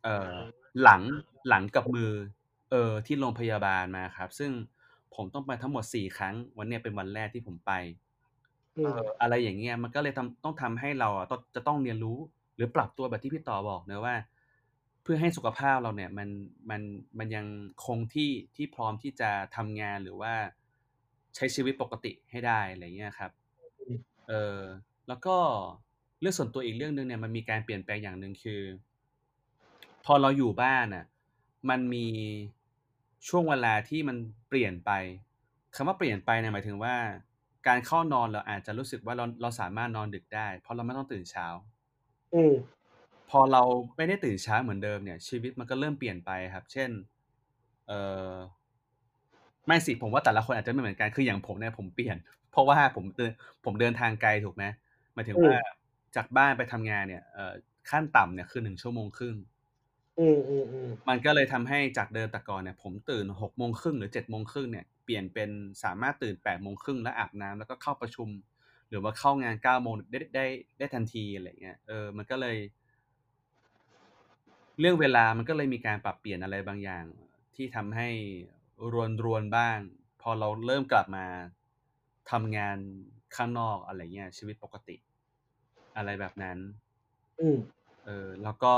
[0.03, 1.01] เอ่ออาหลัง
[1.49, 2.11] หลังกับมือ
[2.71, 4.51] เออที่โรงพยาบาลมาครับ ซึ่ง
[5.15, 7.71] ผมต้องไปทั้งหมด4ครั้ง วันเนี้ยเป็นวันแรกที่ผมไป
[8.75, 12.17] อืเออมอะไรอย่างเงี้ยมันก็เลยทำต้องทำให้เราอะตจะต้องเรียนรู้
[12.55, 14.15] หรือปรับตัวแบบที่พี่ต่อบอกเนาะว่า
[15.03, 16.29] เพื่อให้สุขภาพเราเนี่ย มัน
[16.69, 16.81] มัน
[17.19, 17.45] มันยัง
[17.85, 20.33] คงที่ที่พร้อมที่จะทำงานหรือว่า
[21.35, 23.31] ใช้ชีวิตปกติให้ได้อะไรอย่างเงี้ยครับ
[23.79, 24.59] อืมเออ
[25.07, 25.37] แล้วก็
[26.21, 28.61] เรื่องส่วนตัวอีกเรื่องหนึ่งเนี่ยมันมีการเปลี่ยนแปลงอย่างหนึ่งคือ
[30.05, 31.05] พอเราอยู่บ้านน่ะ
[31.69, 32.05] มันมี
[33.27, 34.17] ช่วงเวลาที่มัน
[34.49, 34.91] เปลี่ยนไป
[35.75, 36.95] คำว่าเปลี่ยนไปเนี่ยหมายถึงว่า
[37.67, 41.47] การเข้านอนเราอาจจะรู้สึกว่าเราเราสามารถนอนดึกได้ เพราะเราไม่ต้องตื่นเช้า
[42.33, 42.53] อืม
[43.29, 43.63] พอเรา
[43.95, 46.89] ไม่ได้ตื่นเช้าเหมือนเดิมเนี่ย ชีวิตมันก็เริ่มเปลี่ยนไปครับ เช่น
[47.87, 48.31] เอ่อ
[49.67, 52.17] ไม่สิผมว่าแต่ละคนอาจจะไม่เหมือนกันคืออย่างผมเนี่ยผมเปลี่ยน
[52.51, 53.31] เพราะว่าผมเดิน
[53.65, 54.63] ผมเดินทางไกลถูกไหม
[55.13, 55.73] หมายถึงว่าอืม
[56.15, 57.53] จากบ้านไปทำงานเนี่ยเอ่อ
[57.89, 59.35] ขั้นต่ำเนี่ยคือ1ชั่วโมงครึ่ง
[60.17, 60.23] อื
[60.87, 65.49] มๆๆมันก็เลยทำให้จากเดิมแต่ก่อนเนี่ย ผมตื่น6โมงครึ่งหรือ7โมงครึ่งเนี่ยเปลี่ยนเป็น
[65.83, 68.29] สามารถตื่น8โมงครึ่งแล้วอาบน้ำแล้วก็เข้าประชุม
[68.89, 70.45] หรือว่าเข้างาน9โมงได้ได้
[70.77, 72.57] ได้ทันทีอะไรอย่างเงี้ยเออมันก็เลย
[74.79, 77.05] เรื่องเวลามันก็เลยมีการปรับเปลี่ยนอะไรบางอย่าง
[77.55, 78.09] ที่ทำให้
[79.25, 79.79] รวนๆบ้าง
[80.21, 81.25] พอเราเริ่มกลับมา
[82.31, 82.77] ทำงาน
[83.35, 84.95] ข้างนอกอะไรเงี้ยชีวิตปกติ
[85.95, 86.57] อะไรแบบนั้น
[87.39, 87.57] อืม
[88.05, 88.75] เออแล้วก็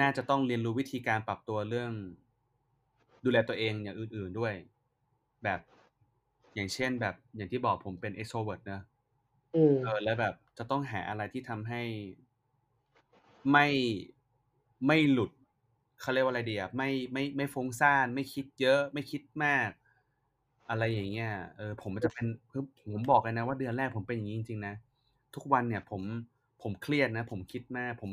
[0.00, 1.92] น่าจะต้องเรียนรู้วิธีการปรับตัวเรื่อง
[3.24, 4.54] ดูแลตัวเองอย่างอื่นๆด้วย
[5.44, 5.60] แบบ
[6.54, 8.82] อย่างเช่นแบบอย่างที่บอกผมเป็น extrovert เนาะ
[9.54, 11.82] อืมเออแล้วแบบจะต้องหาอะไรที่ทำให้
[13.50, 13.66] ไม่
[14.86, 15.30] ไม่หลุด
[16.00, 19.70] เขาเรียกว่าอะไรดีอะไม่ไม่ไม่ฟุ้งซ่านไม่คิดเยอะไม่คิดมาก
[20.68, 24.74] อะไรอย่างเงี้ยเออผมจะเป็นคือผมบอกเลยนะว่าเดือนแรกผมเป็นอย่างงี้จริงๆนะ
[25.34, 26.02] ทุกวันเนี่ยผม
[26.62, 28.12] ผมผมเครียดนะ ผมคิดมาก ผม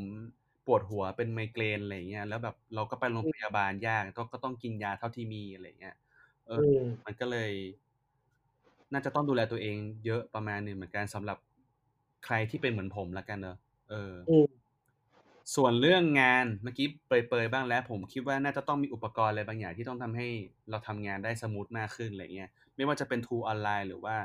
[0.66, 5.94] ปวดหัวเป็นไมเกรนอะไรอย่างเงี้ยแล้วแบบเราก็ไปโรงพยาบาลยากก็ก็ต้องกินยาเท่าที่มีอะไรอย่างเงี้ย
[6.46, 7.50] เอออืมมันก็เลย
[8.92, 11.38] น่าจะต้องดูแลตัวเอง เยอะประมาณหนึ่งเหมือนกันสำหรับ
[12.24, 13.56] ใครที่เป็นเหมือนผมแล้วกันเนาะ
[13.90, 14.63] เอออืม
[15.54, 20.28] ส่วนเรื่องงานเมื่อกี้เปรยๆบ้างแล้ว ผมคิดว่าน่าจะต้องมีอุปกรณ์อะไรบางอย่างที่ต้องทำให้
[20.70, 24.16] เราทำงานได้สมูทมากขึ้นอะไรเงี้ยไม่ว่าจะเป็น tool ออนไลน์หรือว่า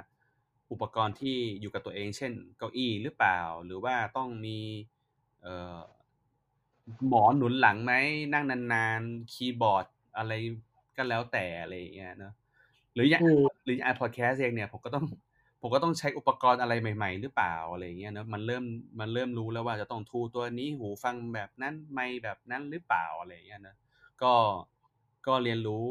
[0.72, 4.60] อุปกรณ์ที่อยู่กับตัวเอง เช่น เก้าอี้หรือเปล่า หรือว่าต้องมี
[5.42, 5.80] เอ่อ
[7.08, 7.94] หมอนหนุนหลังไหม
[8.34, 9.86] นั่งนานๆคีย์บอร์ด
[10.18, 10.32] อะไร
[10.98, 12.34] ก็แล้วแต่อะไรอย่างเงี้ยเนาะ
[12.94, 15.06] หรืออย่างอืมหรืออย่างอัดพอดแคสต์เองเนี่ยผมก็ต้อง
[15.62, 18.64] ผมก็ต้องใช้อุปกรณ์อะไรใหม่ ๆ หรือเปล่าอะไรอย่างเงี้ยเนาะมันเริ่ม
[19.00, 23.78] มันเริ่มรู้แล้วว่าจะต้อง tool ตัวนี้หูฟังแบบนั้นไมค์แบบนั้นหรือเปล่าอะไรอย่างเงี้ยเนาะ
[24.22, 24.34] ก็
[25.28, 25.86] ก็เรียนรู้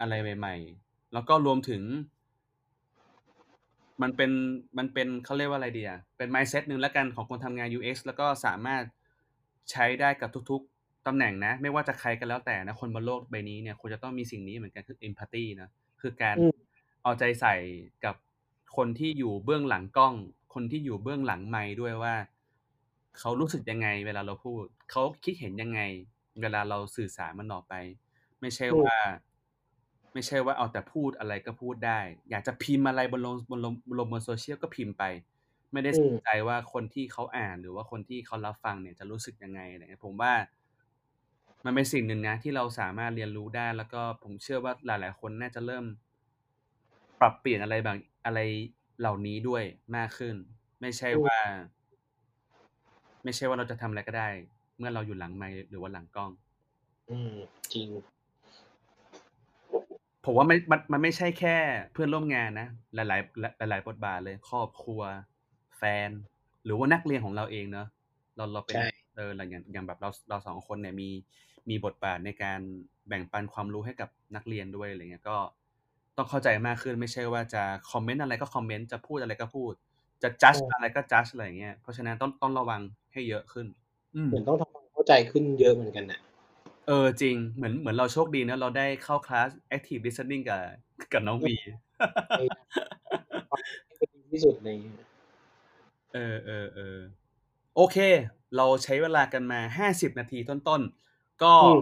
[0.00, 1.82] อะไรใหม่ ๆ แล้วก็รวมถึง
[4.02, 4.30] มันเป็น
[4.78, 8.82] มันเป็นเขาเรียกว่าอะไรดีอะเป็น mindset หนึ่งแล้วกันของคนทำงาน UX แล้วก็สามารถ
[9.70, 16.52] ใช้ได้กับทุก ๆตำแหน่งนะ ไม่ว่าจะใครก็แล้วแต่นะ คนบนโลกใบนี้เนี่ยควรจะต้องมีสิ่งนี้เหมือนกันคือ empathy เนาะคือการอืม
[17.02, 17.54] เอาใจใส่
[18.04, 18.14] กับ
[18.76, 20.14] คนที่อยู่เบื้องหลังกล้อง
[20.54, 22.14] คนที่อยู่เบื้องหลังไมค์ด้วยว่า
[23.18, 25.80] เขารู้สึกยังไง เวลาเราพูดเขาคิดเห็นยังไง
[26.40, 27.74] เวลาเราสื่อสารมันออกไป
[28.40, 28.94] ไม่ใช่อืมว่า
[30.12, 32.00] ไม่ใช่ว่าเอาแต่พูดอะไรก็พูดได้
[32.30, 35.04] อยากจะพิมพ์อะไรบนลงบนลงลงบน Social ก็พิมพ์ไป
[35.72, 40.32] ไม่ได้อืสมนใจว่าคนที่เขาอ่านหรือว่าคนที่เขารับฟังเนี่ยจะรู้สึกยังไงอะไรเงี้ยผมว่า
[41.64, 45.84] มันเป็นสิ่งหนึ่งนะที่เราสามารถเรียนรู้ได้ แล้วก็ผมเชื่อว่าหลาย ๆ คนน่าจะเริ่ม
[47.20, 47.96] ปรับเปลี่ยนอะไรบาง
[48.26, 48.40] อะไร
[49.00, 49.64] เหล่านี้ด้วย
[49.96, 50.36] มากขึ้น
[50.80, 51.38] ไม่ใช่อืมว่า
[53.24, 54.28] ไม่ใช่ว่าเราจะทำอะไรก็ได้
[54.78, 56.30] เมื่อเราอยู่หลังไมค์หรือว่าหลังกล้อง
[57.08, 57.34] อืม
[57.72, 57.88] จริง
[60.24, 61.56] ผมว่าไม่มันมันไม่ใช่แค่
[61.92, 63.04] เพื่อนร่วมงานนะหลา
[63.66, 65.00] ยๆหลายๆบทบาทเลย ครอบครัว
[65.78, 66.10] แฟน
[66.64, 67.86] หรือว่านักเรียนของเราเองเนาะ
[68.36, 71.08] เราเราเป็ใชน่เอออย่างอย่างแบบเราเรา2คนเนี่ยมี
[71.70, 72.60] มีบทบาทในการ
[73.08, 75.36] แบ่งปันความรู้ให้กับนักเรียนด้วยอะไรเงี้ยก็
[76.18, 79.72] ต้องเข้าใจมากขึ้นไม่ใช่ว่าจะคอมเมนต์อะไรก็คอมเมนต์จะพูดอะไรก็พูด
[80.22, 82.80] จะจัดเอออะไรก็จัดอะไรอย่างเงี้ยเพราะฉะนั้นต้องต้องระวัง
[83.12, 83.66] ให้เยอะขึ้น
[84.16, 86.20] อืมเหมือนต้องทำความเข้าใจขึ้นเยอะเหมือนกันน่ะ
[86.86, 90.60] เออจริงเหมือนเหมือนเราโชคดีนะเราได้เข้าคลาส Active Listening กับ
[91.12, 91.58] กับน้องอืบีม
[92.36, 92.64] พยายาม
[93.50, 93.62] ฟัง
[93.96, 94.68] ให้ดีที่สุดใน
[96.12, 96.16] เอ
[96.96, 97.96] อๆๆโอเค
[98.56, 101.78] เราใช้เวลากันมา50นาทีต้นๆ ก็อืม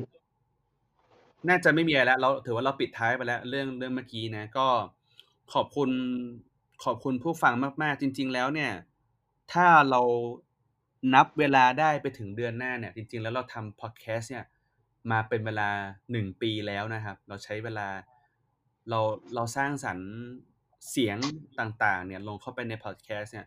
[1.49, 4.67] น่าจะไม่มีอะไรแล้วเราถือว่าเราปิดท้ายไปแล้ว เรื่องเรื่องเมื่อกี้นะ ก็
[5.53, 5.91] ขอบคุณ
[6.85, 8.73] ขอบคุณผู้ฟังมาก ๆ จริง ๆ แล้วเนี่ย
[9.53, 10.01] ถ้าเรา
[11.15, 14.45] นับเวลาได้ไปถึงเดือนหน้าเนี่ย จริง ๆ แล้วเราทำพอดแคสต์เนี่ย
[15.11, 15.69] มาเป็นเวลา
[16.05, 17.89] 1ปีแล้วนะครับ เราใช้เวลา
[18.91, 19.01] เรา
[19.35, 20.11] เราสร้างสรรค์
[20.91, 21.19] เสียง
[21.61, 23.47] ต่าง ๆ เนี่ย ลงเข้าไปในพอดแคสต์เนี่ย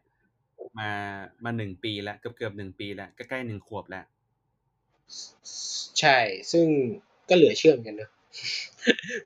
[0.79, 0.91] มา
[1.43, 4.05] มา1ปีแล้วเกือบๆ1ปีแล้วใกล้ๆ1ขวบแล้ว
[5.99, 6.17] ใช่
[6.51, 6.67] ซึ่ง
[7.29, 8.09] ก็เหลือเชื่อเหมือนกันเนาะ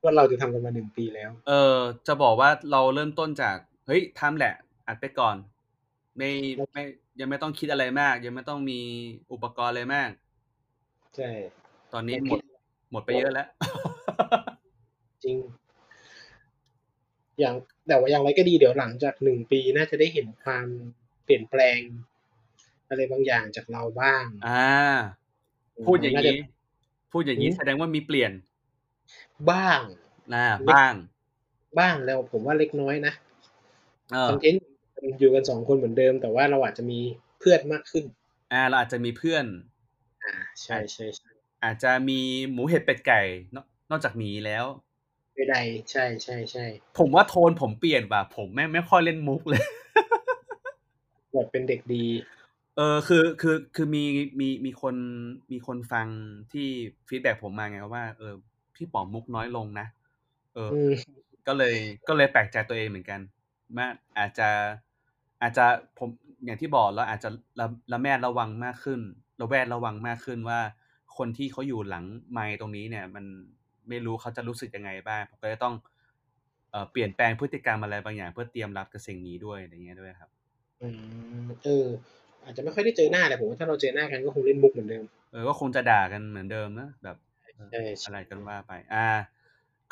[0.03, 1.77] ว่าเราจะทำกันมา1ปีแล้ว เออ
[2.07, 4.53] จะบอกว่าเราเริ่มต้นจาก เฮ้ยทำแหละ
[4.87, 5.35] อัดไปก่อน
[6.17, 6.31] ไม่
[6.71, 6.83] ไม่
[7.19, 8.79] ยังไม่ต้องคิดอะไรมาก ยังไม่ต้องมี
[9.31, 10.09] อุปกรณ์อะไรมาก
[11.15, 11.29] ใช่
[11.93, 12.41] ตอนนี้เราหมคิดด
[12.91, 13.47] หมดไปเยอะแล้ว
[15.23, 15.37] จริง
[17.39, 17.55] อย่าง
[17.87, 20.67] แต่ว่าอย่างไรก็ดีเดี๋ยวหลังจาก1ปีน่าจะได้เห็นความ
[21.23, 21.79] เปลี่ยนแปลง
[22.89, 24.63] อะไรบางอย่างจากเราบ้างอา
[25.77, 26.37] อืมพูดอย่างน่าจะงี้
[27.13, 28.31] พูดอย่างอืงี้อแสดงว่ามีเปลี่ยน
[29.49, 29.81] บ้าง
[30.31, 30.93] อาเล็กบ้าง
[31.79, 33.13] บ้างแล้วผมว่าเล็กน้อยนะ
[34.11, 34.63] เอคออนเทนต์
[35.19, 36.99] อยู่กัน2คนเหมือนเดิม แต่ว่าเราอาจจะมี
[37.39, 38.05] เพื่อนมากขึ้น
[38.51, 39.45] อาเราอาจจะมีเพื่อน
[40.23, 40.33] อา
[40.63, 42.19] ใชอาจ่ๆๆอาจจะมี
[42.51, 43.21] หมูเห็ดเป็ดไก่
[43.55, 44.65] นอกนอกจากหมีแล้ว
[45.49, 49.63] ใดๆใช่ๆๆผมว่าโทนผมเปลี่ยนว่ะผมแม่งไม่ค่อยเล่นมุกเลย
[51.31, 52.03] แบบเป็นเด็กดี
[52.77, 54.03] เออคือคือคือมี
[54.39, 54.95] มีมีคน
[55.51, 56.07] มีคนฟัง
[56.51, 56.67] ที่
[57.07, 58.33] ฟีดแบ็กผมมาไงว่าเออ
[58.75, 59.87] พี่ป๋อมมุกน้อยลงนะ
[60.53, 60.93] เอออืม
[61.47, 61.75] ก็เลย
[62.07, 63.21] ก็เลยแปลกใจตัวเองเหมือนกัน
[63.77, 64.49] ว่าอาจจะ
[65.41, 65.65] อาจจะ
[65.99, 66.09] ผม
[66.45, 68.99] อย่างที่บอกเราอาจจะระระแวดระวังมากขึ้น
[69.41, 70.59] ระแวดระวังมากขึ้นว่า
[71.17, 73.25] คนที่เขาอยู่หลังไมค์ตรงนี้เนี่ย มัน
[73.89, 75.75] ไม่รู้เขาจะรู้สึกยังไงบ้างผมก็เลยต้อง
[76.71, 80.31] เอ่อเปลี่ยนแปลงพฤติกรรมอะไรบางอย่าง เพื่อเตรียมรับกับสิ่งนี้ด้วยอะไรอย่างเงี้ยด้วยครับ
[80.81, 80.87] อื
[81.43, 81.87] มเออ
[82.43, 87.17] อาจจะไม่ค่อยได้เจอหน้าแต่ผมว่าถ้าเราเจอหน้ากันก็คงเล่นมุกเหมือนเดิมเออก็คงจะด่ากันเหมือนเดิมนะแบบ
[87.55, 89.07] เออใช่อะไรๆกันว่าไปอา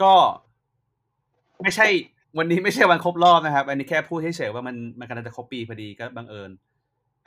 [0.02, 0.14] ก็
[1.62, 1.88] ไม่ใช่
[2.38, 6.52] วันนี้ไม่ใช่วันครบรอบนะครับ อันนี้แค่พูดเฉยๆว่ามันมันกำลังจะครบปีพอดีก็บังเอิญ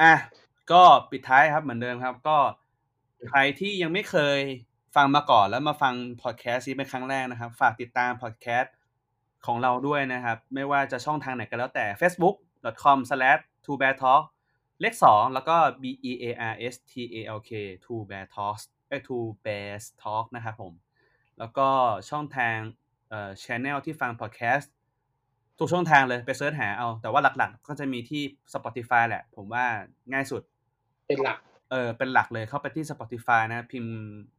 [0.01, 0.13] อา
[0.73, 2.37] ก็ปิดท้ายครับเหมือนเดิมครับ ก็
[3.31, 4.39] ใครที่ยังไม่เคย
[4.97, 8.75] ฟังมาก่อนแล้วมาฟังพอดแคสต์นี้เป็นครั้งแรกนะครับ ฝากติดตามพอดแคสต์
[9.47, 14.23] ของเราด้วยนะครับ ไม่ว่าจะช่องทางไหนก็แล้วแต่ facebook.com/twobeartalk
[14.81, 17.51] เลขสองแล้วก็ B E A R S T A L K
[17.85, 20.73] Two Bear Talks เอ้ย Two Bears Talk นะครับผม
[21.39, 21.69] แล้วก็
[22.11, 22.57] ช่องทาง
[23.09, 24.67] เอ่อ channel ที่ฟัง podcast
[25.59, 28.23] ทุกช่องทางเลยไปเสิร์ชหาเอา แต่ว่าหลักๆ ก็จะมีที่
[28.55, 29.65] Spotify แหละ ผมว่า
[30.13, 30.43] ง่ายสุด
[31.07, 31.39] เป็นหลัก
[31.71, 33.95] เออ เป็นหลักเลยเข้าไปที่ Spotify นะ พิมพ์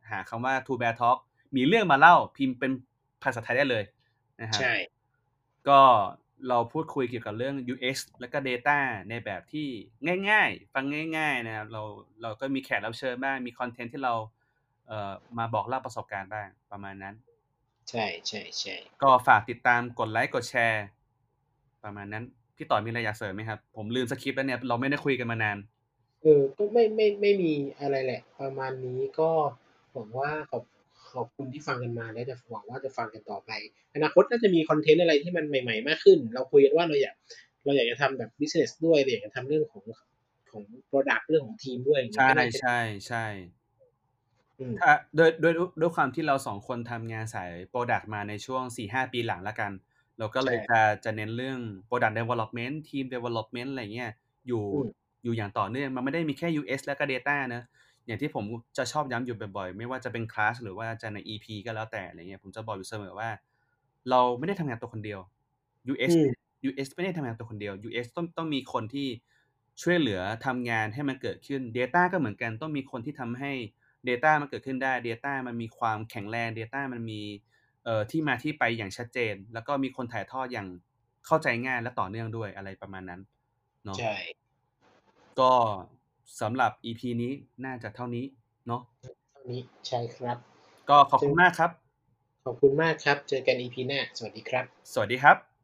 [0.09, 1.17] หาคำว่า Two Bear Talk
[1.55, 2.71] มีเรื่องมาเล่าพิมพ์เป็น
[3.23, 3.83] ภาษาไทยได้เลย
[4.41, 4.75] นะครับใช่
[5.69, 5.79] ก็
[6.49, 8.77] เราพูดคุยเกี่ยวกับเรื่อง UX แล้วก็ Data
[9.09, 9.67] ในแบบที่
[10.29, 10.85] ง่ายๆ ฟัง
[11.17, 11.81] ง่าย ๆ นะครับ เรา
[12.21, 14.13] เราก็มีแขกรับเชิญบ้าง มีคอนเทนต์ที่เรา
[14.87, 17.15] เอ่อมาบอกเล่าประสบการณ์บ้างประมาณนั้น
[17.89, 20.85] ใช่ใช่ใช่ก็ฝากติดตามกดไลค์กดแชร์
[21.83, 22.23] ประมาณนั้น
[22.55, 25.57] พี่ต่อมีอะไรอยากเสริมไหมครับ ผมลืมสคริปต์แล้วเนี่ย เราไม่ได้คุยกันมานาน
[26.21, 29.29] เออก็ไม่ไม่ไม่มีอะไรแหละ ประมาณนี้ก็
[29.93, 30.63] หวังว่าขอบ
[31.15, 33.51] ขอบคุณที่ฟังกันมาและจะหวังว่าจะฟังกันต่อไป
[33.95, 37.15] อนาคตน่าจะมีคอนเทนต์อะไรที่มันใหม่ ๆ มากขึ้น เราคุยกันว่าเราอยาก
[37.63, 39.83] เราอยากจะทำแบบ business ด้วยเราอยากจะทำเรื่องของ
[40.51, 43.25] ของ product เรื่องของทีมด้วยใช่ก็น่าจะใช่ใช่
[44.59, 49.71] อืมถ้าด้วยด้วยด้วยความที่เราสองคนทำงานสาย Product มาในช่วง4-5ปีหลังแล้วกัน
[50.17, 51.59] เราก็เลยใช่จะจะเน้นเรื่อง
[51.89, 54.11] Product Development Team Development อะไรเงี้ย
[54.47, 54.87] อยู่อืม
[55.23, 57.63] อยู่อย่างต่อเนื่องมันไม่ได้มีแค่ US แล้วก็ Data นะ
[58.07, 58.45] อย่างที่ผม
[58.77, 63.29] จะชอบย้ำอยู่บ่อยๆ ไม่ว่าจะเป็นคลาสหรือว่าจะใน EP ก็แล้วแต่อะไรเงี้ยผมจะบอกอยู่เสมอว่า
[64.09, 65.19] เราไม่ได้ทำงานตัวคนเดียว
[65.91, 69.07] US อืม US ไม่ได้ทำงานตัวคนเดียว US ต้องต้องมีคนที่
[69.81, 73.51] ช่วยเหลือทำงานให้มันเกิดขึ้น Data ก็เหมือนกันต้องมีคนที่ทำให้
[74.09, 77.21] Data มันเกิดขึ้นได้ Data มันมีความแข็งแรง Data มันมี
[77.83, 80.67] เอ่อที่มาที่ไปอย่างชัดเจน แล้วก็มีคนถ่ายทอดอย่าง
[81.25, 83.21] เข้าใจง่ายและต่อเนื่องด้วยอะไรประมาณนั้น
[83.85, 84.11] เนาะใช่
[85.35, 85.51] ก็
[86.41, 87.31] สำหรับ EP นี้
[87.65, 88.25] น่าจะเท่านี้
[88.67, 88.81] เนาะ
[89.31, 90.37] เท่านี้ใช่ครับ
[90.89, 91.71] ก็ขอบคุณมากครับ
[92.45, 95.54] ขอบคุณมากครับ เจอกัน EP หน้า สวัสดีครับ สวัสดีครับ